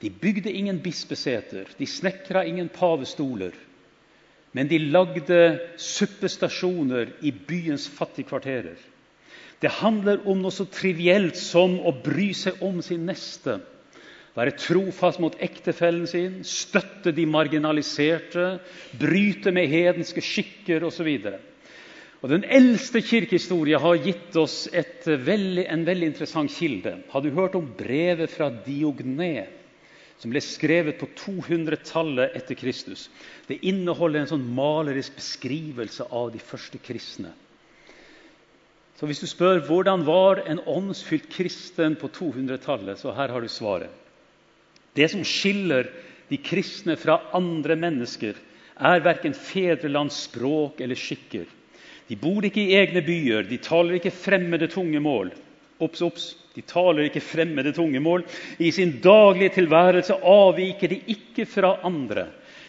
De 0.00 0.10
bygde 0.10 0.50
ingen 0.52 0.80
bispeseter, 0.82 1.68
de 1.78 1.86
snekra 1.86 2.44
ingen 2.48 2.68
pavestoler. 2.72 3.52
Men 4.52 4.68
de 4.68 4.78
lagde 4.92 5.42
suppestasjoner 5.80 7.12
i 7.24 7.30
byens 7.32 7.86
fattigkvarterer. 7.88 8.76
Det 9.62 9.70
handler 9.78 10.24
om 10.28 10.40
noe 10.42 10.52
så 10.52 10.66
trivielt 10.66 11.38
som 11.38 11.78
å 11.86 11.92
bry 12.04 12.32
seg 12.36 12.58
om 12.66 12.80
sin 12.82 13.06
neste 13.06 13.60
være 14.36 14.54
trofast 14.56 15.20
mot 15.20 15.34
ektefellen 15.44 16.06
sin, 16.08 16.38
støtte 16.46 17.12
de 17.12 17.26
marginaliserte, 17.28 18.58
bryte 19.00 19.52
med 19.52 19.68
hedenske 19.68 20.24
skikker 20.24 20.86
osv. 20.88 21.10
Den 22.22 22.44
eldste 22.46 23.00
kirkehistorie 23.02 23.78
har 23.82 23.98
gitt 23.98 24.36
oss 24.38 24.68
veldig, 24.70 25.64
en 25.66 25.82
veldig 25.82 26.06
interessant 26.12 26.52
kilde. 26.54 27.00
Har 27.10 27.22
du 27.24 27.32
hørt 27.34 27.56
om 27.58 27.66
brevet 27.78 28.30
fra 28.30 28.46
Diogné, 28.62 29.48
som 30.22 30.30
ble 30.30 30.38
skrevet 30.38 31.00
på 31.00 31.08
200-tallet 31.18 32.36
etter 32.38 32.54
Kristus? 32.54 33.08
Det 33.48 33.58
inneholder 33.66 34.20
en 34.20 34.30
sånn 34.36 34.44
malerisk 34.54 35.16
beskrivelse 35.18 36.06
av 36.14 36.30
de 36.30 36.38
første 36.38 36.78
kristne. 36.78 37.32
Så 39.00 39.08
Hvis 39.10 39.18
du 39.18 39.26
spør 39.26 39.64
hvordan 39.66 40.04
var 40.06 40.44
en 40.46 40.60
åndsfylt 40.62 41.26
kristen 41.32 41.96
på 41.98 42.06
200-tallet, 42.06 43.00
så 43.02 43.10
her 43.16 43.34
har 43.34 43.42
du 43.42 43.50
svaret. 43.50 43.90
Det 44.94 45.08
som 45.10 45.24
skiller 45.26 45.88
de 46.30 46.38
kristne 46.38 46.94
fra 46.94 47.18
andre 47.34 47.74
mennesker, 47.74 48.38
er 48.78 49.02
verken 49.02 49.34
fedrelands 49.34 50.20
språk 50.28 50.78
eller 50.84 50.94
skikker. 50.94 51.50
De 52.12 52.18
bor 52.20 52.44
ikke 52.44 52.60
i 52.60 52.74
egne 52.76 53.00
byer, 53.06 53.46
de 53.48 53.56
taler 53.64 53.96
ikke 53.96 54.12
fremmede 54.12 54.66
tungemål. 54.68 55.30
Ops, 55.80 56.02
ops, 56.04 56.24
de 56.52 56.60
taler 56.68 57.06
ikke 57.06 57.22
fremmede 57.24 57.72
tungemål. 57.72 58.26
I 58.60 58.68
sin 58.76 58.98
daglige 59.00 59.54
tilværelse 59.54 60.18
avviker 60.20 60.92
de 60.92 60.98
ikke 61.14 61.46
fra 61.48 61.78
andre. 61.88 62.26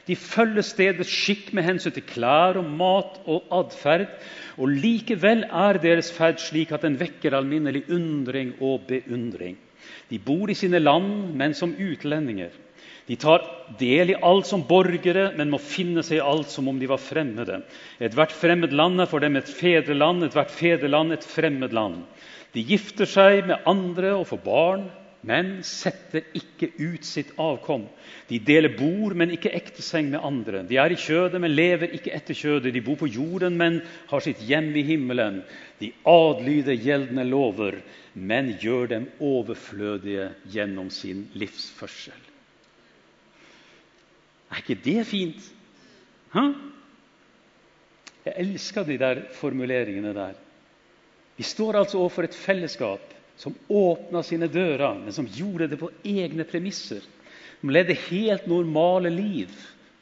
De 0.07 0.15
følger 0.15 0.63
stedets 0.63 1.11
skikk 1.11 1.51
med 1.55 1.67
hensyn 1.67 1.91
til 1.91 2.07
klær 2.07 2.61
og 2.61 2.71
mat 2.71 3.19
og 3.27 3.51
atferd. 3.59 4.07
Og 4.55 4.71
likevel 4.71 5.43
er 5.43 5.79
deres 5.83 6.13
ferd 6.15 6.39
slik 6.39 6.71
at 6.71 6.87
den 6.87 6.95
vekker 6.99 7.35
alminnelig 7.35 7.83
undring 7.91 8.55
og 8.61 8.87
beundring. 8.87 9.59
De 10.07 10.23
bor 10.23 10.47
i 10.47 10.55
sine 10.55 10.79
land, 10.79 11.33
men 11.35 11.55
som 11.55 11.75
utlendinger. 11.75 12.55
De 13.07 13.15
tar 13.19 13.43
del 13.79 14.13
i 14.13 14.19
alt 14.23 14.47
som 14.47 14.63
borgere, 14.67 15.31
men 15.35 15.51
må 15.51 15.59
finne 15.59 16.03
seg 16.05 16.21
i 16.21 16.23
alt 16.23 16.51
som 16.53 16.69
om 16.71 16.79
de 16.79 16.87
var 16.87 17.01
fremmede. 17.03 17.59
Ethvert 17.99 18.31
fremmed 18.31 18.71
land 18.75 19.03
er 19.03 19.09
for 19.11 19.23
dem 19.23 19.35
et 19.35 19.49
fedreland, 19.51 20.23
ethvert 20.23 20.53
fedreland 20.53 21.15
et 21.15 21.27
fremmed 21.27 21.75
land. 21.75 22.03
De 22.55 22.63
gifter 22.63 23.09
seg 23.09 23.47
med 23.49 23.67
andre 23.67 24.13
og 24.15 24.27
får 24.29 24.43
barn, 24.45 24.85
men 25.23 25.61
setter 25.63 26.25
ikke 26.35 26.69
ut 26.79 27.05
sitt 27.07 27.31
avkom. 27.39 27.85
De 28.27 28.39
deler 28.43 28.75
bord, 28.75 29.15
men 29.19 29.31
ikke 29.35 29.53
ekteseng 29.55 30.09
med 30.11 30.23
andre. 30.23 30.65
De 30.67 30.79
er 30.79 30.91
i 30.91 30.99
kjødet, 30.99 31.39
men 31.43 31.55
lever 31.55 31.95
ikke 31.95 32.11
etter 32.15 32.35
kjødet. 32.37 32.73
De 32.75 32.83
bor 32.83 32.99
på 32.99 33.07
jorden, 33.11 33.55
men 33.59 33.79
har 34.11 34.23
sitt 34.23 34.43
hjem 34.43 34.71
i 34.79 34.83
himmelen. 34.87 35.41
De 35.79 35.93
adlyder 36.07 36.75
gjeldende 36.75 37.25
lover, 37.27 37.79
men 38.13 38.53
gjør 38.61 38.91
dem 38.97 39.09
overflødige 39.23 40.29
gjennom 40.51 40.91
sin 40.91 41.29
livsførsel. 41.39 42.32
Er 44.53 44.61
ikke 44.61 44.77
det 44.85 45.07
fint? 45.09 45.41
Hæ? 46.33 46.45
Jeg 48.23 48.33
elsker 48.45 48.85
de 48.87 48.97
der 49.01 49.21
formuleringene 49.35 50.13
der. 50.13 50.37
Vi 51.37 51.43
står 51.43 51.79
altså 51.79 51.97
overfor 51.97 52.27
et 52.27 52.37
fellesskap 52.37 53.01
som 53.37 53.55
åpna 53.69 54.21
sine 54.21 54.47
dører, 54.47 54.93
men 54.99 55.11
som 55.11 55.25
gjorde 55.25 55.71
det 55.71 55.79
på 55.81 55.89
egne 56.05 56.45
premisser. 56.45 57.01
De 57.63 57.73
levde 57.73 57.97
helt 58.05 58.45
normale 58.47 59.09
liv. 59.09 59.49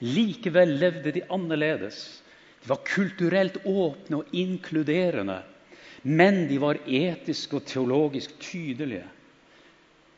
Likevel 0.04 0.76
levde 0.82 1.14
de 1.16 1.24
annerledes. 1.32 2.22
De 2.62 2.70
var 2.70 2.84
kulturelt 2.86 3.62
åpne 3.66 4.20
og 4.20 4.36
inkluderende, 4.36 5.40
men 6.04 6.44
de 6.50 6.60
var 6.62 6.82
etisk 6.86 7.56
og 7.58 7.66
teologisk 7.66 8.36
tydelige. 8.42 9.08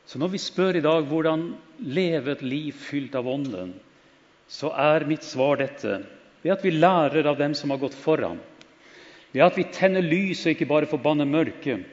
Så 0.06 0.20
når 0.20 0.34
vi 0.34 0.42
spør 0.42 0.80
i 0.80 0.84
dag 0.84 1.06
hvordan 1.08 1.52
leve 1.80 2.34
et 2.34 2.42
liv 2.44 2.74
fylt 2.76 3.16
av 3.16 3.28
Ånden, 3.28 3.74
så 4.48 4.72
er 4.76 5.08
mitt 5.10 5.24
svar 5.26 5.60
dette 5.62 6.02
ved 6.44 6.54
at 6.56 6.64
vi 6.66 6.76
lærer 6.76 7.28
av 7.30 7.40
dem 7.40 7.54
som 7.56 7.72
har 7.72 7.82
gått 7.82 7.96
foran. 7.96 8.40
Ved 9.34 9.46
at 9.46 9.58
vi 9.58 9.66
tenner 9.74 10.04
lys 10.06 10.44
og 10.46 10.54
ikke 10.54 10.70
bare 10.70 10.90
forbanner 10.90 11.30
mørket 11.30 11.86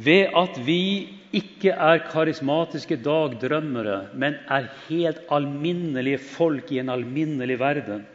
ved 0.00 0.30
at 0.38 0.56
vi 0.64 1.08
ikke 1.36 1.72
er 1.74 2.04
karismatiske 2.10 2.96
dagdrømmere, 3.04 4.14
men 4.14 4.38
er 4.48 4.70
helt 4.86 5.20
alminnelige 5.32 6.20
folk 6.22 6.70
i 6.72 6.80
en 6.80 6.92
alminnelig 6.94 7.58
verden. 7.60 8.06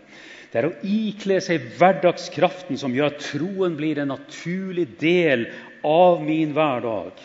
Det 0.52 0.62
er 0.62 0.70
å 0.70 0.76
ikle 0.88 1.42
seg 1.44 1.68
hverdagskraften 1.78 2.80
som 2.80 2.96
gjør 2.96 3.12
at 3.12 3.24
troen 3.28 3.76
blir 3.76 4.00
en 4.00 4.14
naturlig 4.14 4.88
del 5.02 5.50
av 5.86 6.24
min 6.24 6.56
hverdag. 6.56 7.20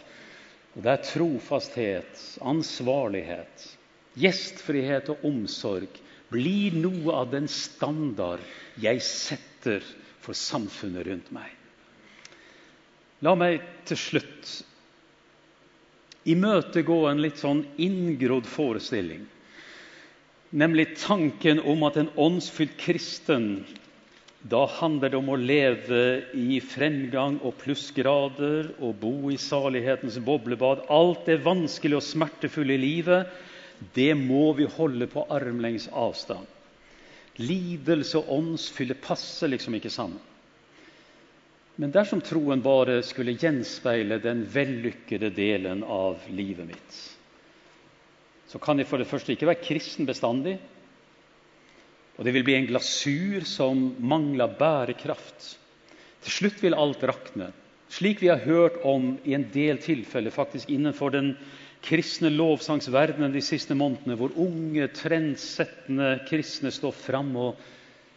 Og 0.74 0.82
det 0.82 0.92
er 0.92 1.04
trofasthet, 1.06 2.24
ansvarlighet, 2.42 3.66
gjestfrihet 4.18 5.12
og 5.14 5.24
omsorg 5.30 6.00
blir 6.30 6.76
noe 6.78 7.14
av 7.22 7.30
den 7.32 7.48
standard 7.50 8.42
jeg 8.80 9.02
setter 9.04 9.84
for 10.22 10.36
samfunnet 10.36 11.06
rundt 11.08 11.30
meg. 11.34 11.50
La 13.20 13.34
meg 13.36 13.60
til 13.88 13.98
slutt 14.00 14.52
imøtegå 16.30 17.02
en 17.10 17.20
litt 17.24 17.40
sånn 17.40 17.64
inngrodd 17.80 18.48
forestilling. 18.48 19.26
Nemlig 20.50 20.94
tanken 21.00 21.60
om 21.62 21.84
at 21.86 21.98
en 22.00 22.10
åndsfylt 22.18 22.76
kristen 22.80 23.52
da 24.50 24.64
handler 24.78 25.12
det 25.12 25.18
om 25.18 25.28
å 25.34 25.36
leve 25.36 26.02
i 26.32 26.62
fremgang 26.64 27.36
og 27.44 27.58
plussgrader 27.60 28.70
og 28.80 28.94
bo 29.02 29.28
i 29.28 29.36
salighetens 29.40 30.16
boblebad. 30.24 30.86
Alt 30.88 31.28
det 31.28 31.42
vanskelige 31.44 32.00
og 32.00 32.06
smertefulle 32.06 32.78
i 32.78 32.80
livet, 32.80 33.28
det 33.94 34.14
må 34.14 34.52
vi 34.58 34.68
holde 34.68 35.06
på 35.10 35.24
armlengs 35.32 35.88
avstand. 35.92 36.46
Lidelse 37.40 38.20
og 38.20 38.32
åndsfylle 38.36 38.96
passer 39.00 39.48
liksom 39.52 39.76
ikke 39.78 39.92
sammen. 39.92 40.20
Men 41.80 41.92
dersom 41.94 42.20
troen 42.20 42.60
bare 42.60 42.98
skulle 43.06 43.38
gjenspeile 43.40 44.18
den 44.20 44.42
vellykkede 44.52 45.30
delen 45.32 45.80
av 45.86 46.26
livet 46.28 46.68
mitt, 46.68 46.98
så 48.50 48.58
kan 48.60 48.82
jeg 48.82 48.88
for 48.90 49.00
det 49.00 49.08
første 49.08 49.32
ikke 49.32 49.48
være 49.48 49.64
kristen 49.64 50.08
bestandig. 50.08 50.58
Og 52.18 52.26
det 52.26 52.34
vil 52.34 52.44
bli 52.44 52.56
en 52.58 52.68
glasur 52.68 53.46
som 53.48 53.94
mangler 54.02 54.50
bærekraft. 54.58 55.54
Til 56.20 56.34
slutt 56.34 56.58
vil 56.60 56.76
alt 56.76 57.04
rakne, 57.08 57.48
slik 57.88 58.20
vi 58.20 58.28
har 58.28 58.42
hørt 58.44 58.82
om 58.84 59.14
i 59.24 59.32
en 59.38 59.46
del 59.54 59.80
tilfeller 59.80 60.34
faktisk 60.34 60.68
innenfor 60.68 61.14
den 61.14 61.32
kristne 61.84 62.30
lovsangsverdenen 62.32 63.32
de 63.32 63.42
siste 63.44 63.74
månedene, 63.76 64.16
hvor 64.18 64.34
unge, 64.38 64.86
trendsettende 64.94 66.12
kristne 66.28 66.72
står 66.74 66.94
fram 66.96 67.32
og 67.40 67.60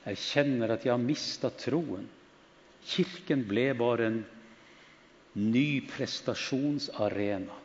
erkjenner 0.10 0.74
at 0.74 0.84
de 0.84 0.92
har 0.92 1.02
mista 1.02 1.52
troen. 1.56 2.06
Kirken 2.84 3.46
ble 3.48 3.70
bare 3.80 4.10
en 4.10 4.20
ny 5.40 5.82
prestasjonsarena. 5.90 7.56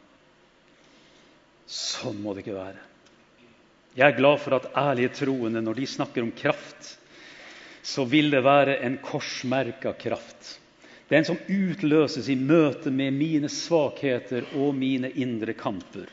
Sånn 1.68 2.22
må 2.22 2.32
det 2.32 2.46
ikke 2.46 2.57
være. 2.57 2.84
Jeg 3.99 4.07
er 4.07 4.16
glad 4.16 4.38
for 4.40 4.57
at 4.57 4.70
ærlige 4.78 5.11
troende, 5.24 5.61
når 5.64 5.80
de 5.80 5.90
snakker 5.90 6.22
om 6.24 6.32
kraft, 6.32 6.94
så 7.82 8.05
vil 8.09 8.30
det 8.30 8.44
være 8.44 8.78
en 8.86 8.99
korsmerka 9.03 9.92
kraft. 9.99 10.59
Er 11.09 11.24
som 11.24 11.38
utløses 11.48 12.28
i 12.28 12.36
møte 12.36 12.90
med 12.92 13.14
mine 13.16 13.48
svakheter 13.48 14.44
og 14.61 14.74
mine 14.76 15.09
indre 15.16 15.54
kamper. 15.56 16.09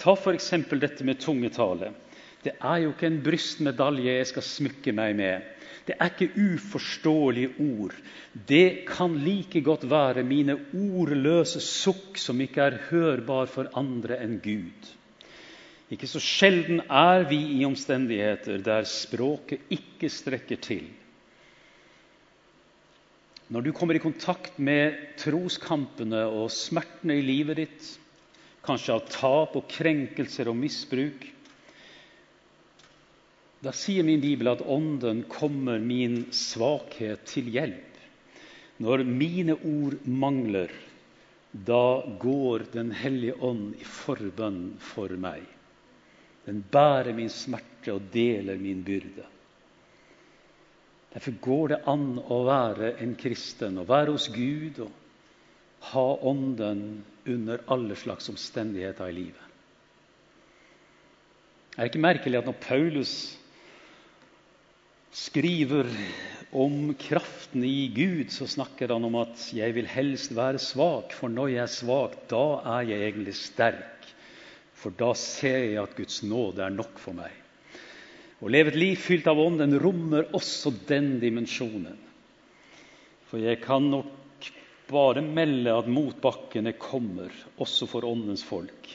Ta 0.00 0.14
f.eks. 0.16 0.50
dette 0.80 1.04
med 1.04 1.20
tungetale. 1.20 1.92
Det 2.40 2.54
er 2.56 2.78
jo 2.80 2.92
ikke 2.94 3.08
en 3.10 3.18
brystmedalje 3.20 4.14
jeg 4.16 4.28
skal 4.30 4.46
smykke 4.46 4.94
meg 4.96 5.16
med. 5.18 5.42
Det 5.84 5.96
er 5.98 6.12
ikke 6.12 6.54
uforståelige 6.54 7.50
ord. 7.60 7.92
Det 8.32 8.86
kan 8.88 9.18
like 9.20 9.60
godt 9.60 9.84
være 9.90 10.24
mine 10.24 10.56
ordløse 10.72 11.60
sukk 11.60 12.16
som 12.20 12.40
ikke 12.40 12.64
er 12.64 12.78
hørbar 12.88 13.50
for 13.50 13.68
andre 13.76 14.16
enn 14.24 14.38
Gud. 14.40 14.88
Ikke 15.90 16.08
så 16.08 16.20
sjelden 16.22 16.80
er 16.86 17.26
vi 17.28 17.40
i 17.58 17.64
omstendigheter 17.66 18.62
der 18.64 18.88
språket 18.88 19.68
ikke 19.74 20.08
strekker 20.08 20.60
til. 20.62 20.86
Når 23.50 23.64
du 23.66 23.72
kommer 23.74 23.98
i 23.98 24.02
kontakt 24.02 24.60
med 24.62 24.94
troskampene 25.18 26.22
og 26.30 26.52
smertene 26.54 27.16
i 27.18 27.24
livet 27.26 27.58
ditt, 27.58 27.86
kanskje 28.62 28.94
av 28.94 29.08
tap 29.10 29.56
og 29.58 29.66
krenkelser 29.72 30.50
og 30.52 30.58
misbruk, 30.60 31.24
da 33.60 33.72
sier 33.76 34.06
min 34.06 34.22
bibel 34.22 34.48
at 34.52 34.62
Ånden 34.62 35.24
kommer 35.28 35.82
min 35.82 36.28
svakhet 36.32 37.26
til 37.28 37.50
hjelp. 37.52 37.98
Når 38.80 39.02
mine 39.04 39.58
ord 39.58 39.98
mangler, 40.06 40.70
da 41.52 42.06
går 42.22 42.70
Den 42.72 42.94
hellige 42.94 43.34
ånd 43.42 43.74
i 43.82 43.84
forbønn 43.84 44.78
for 44.78 45.10
meg. 45.18 45.42
Den 46.46 46.62
bærer 46.62 47.12
min 47.18 47.28
smerte 47.28 47.98
og 47.98 48.06
deler 48.14 48.56
min 48.56 48.84
byrde. 48.86 49.26
Derfor 51.10 51.36
går 51.42 51.68
det 51.72 51.80
an 51.90 52.18
å 52.22 52.42
være 52.46 52.94
en 53.02 53.16
kristen, 53.18 53.80
og 53.82 53.88
være 53.90 54.14
hos 54.14 54.28
Gud 54.30 54.78
og 54.84 54.90
ha 55.90 56.06
Ånden 56.30 57.04
under 57.26 57.62
alle 57.72 57.96
slags 57.98 58.28
omstendigheter 58.30 59.10
i 59.10 59.16
livet. 59.16 59.46
Er 61.76 61.86
det 61.86 61.92
ikke 61.92 62.02
merkelig 62.04 62.38
at 62.38 62.48
når 62.50 62.58
Paulus 62.62 63.14
skriver 65.10 65.88
om 66.52 66.92
kraften 66.98 67.64
i 67.64 67.88
Gud, 67.94 68.30
så 68.34 68.46
snakker 68.46 68.92
han 68.92 69.04
om 69.04 69.16
at 69.22 69.50
'jeg 69.54 69.74
vil 69.74 69.86
helst 69.86 70.36
være 70.36 70.58
svak', 70.58 71.12
for 71.12 71.28
når 71.28 71.48
jeg 71.48 71.62
er 71.62 71.66
svak, 71.66 72.14
da 72.30 72.60
er 72.78 72.80
jeg 72.80 73.02
egentlig 73.02 73.34
sterk. 73.34 74.06
For 74.74 74.90
da 74.90 75.14
ser 75.14 75.58
jeg 75.58 75.82
at 75.82 75.96
Guds 75.96 76.22
nåde 76.22 76.62
er 76.62 76.70
nok 76.70 76.98
for 76.98 77.12
meg. 77.12 77.39
Å 78.40 78.48
leve 78.48 78.72
et 78.72 78.78
liv 78.80 78.96
fylt 78.96 79.26
av 79.28 79.40
Ånden 79.40 79.76
rommer 79.82 80.30
også 80.36 80.72
den 80.88 81.18
dimensjonen. 81.20 81.98
For 83.28 83.42
jeg 83.42 83.60
kan 83.62 83.90
nok 83.92 84.48
bare 84.90 85.22
melde 85.22 85.74
at 85.76 85.90
motbakkene 85.90 86.72
kommer, 86.80 87.30
også 87.60 87.86
for 87.90 88.08
Åndens 88.08 88.42
folk. 88.46 88.88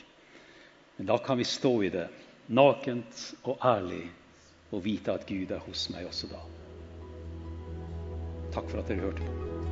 Men 0.98 1.12
da 1.12 1.20
kan 1.22 1.38
vi 1.38 1.48
stå 1.48 1.74
i 1.86 1.92
det, 1.94 2.08
nakent 2.48 3.22
og 3.46 3.62
ærlig 3.64 4.04
og 4.72 4.84
vite 4.86 5.14
at 5.14 5.28
Gud 5.30 5.54
er 5.54 5.64
hos 5.68 5.88
meg 5.94 6.10
også 6.10 6.32
da. 6.34 6.42
Takk 8.56 8.72
for 8.72 8.82
at 8.82 8.90
dere 8.90 9.08
hørte 9.08 9.30
på. 9.30 9.65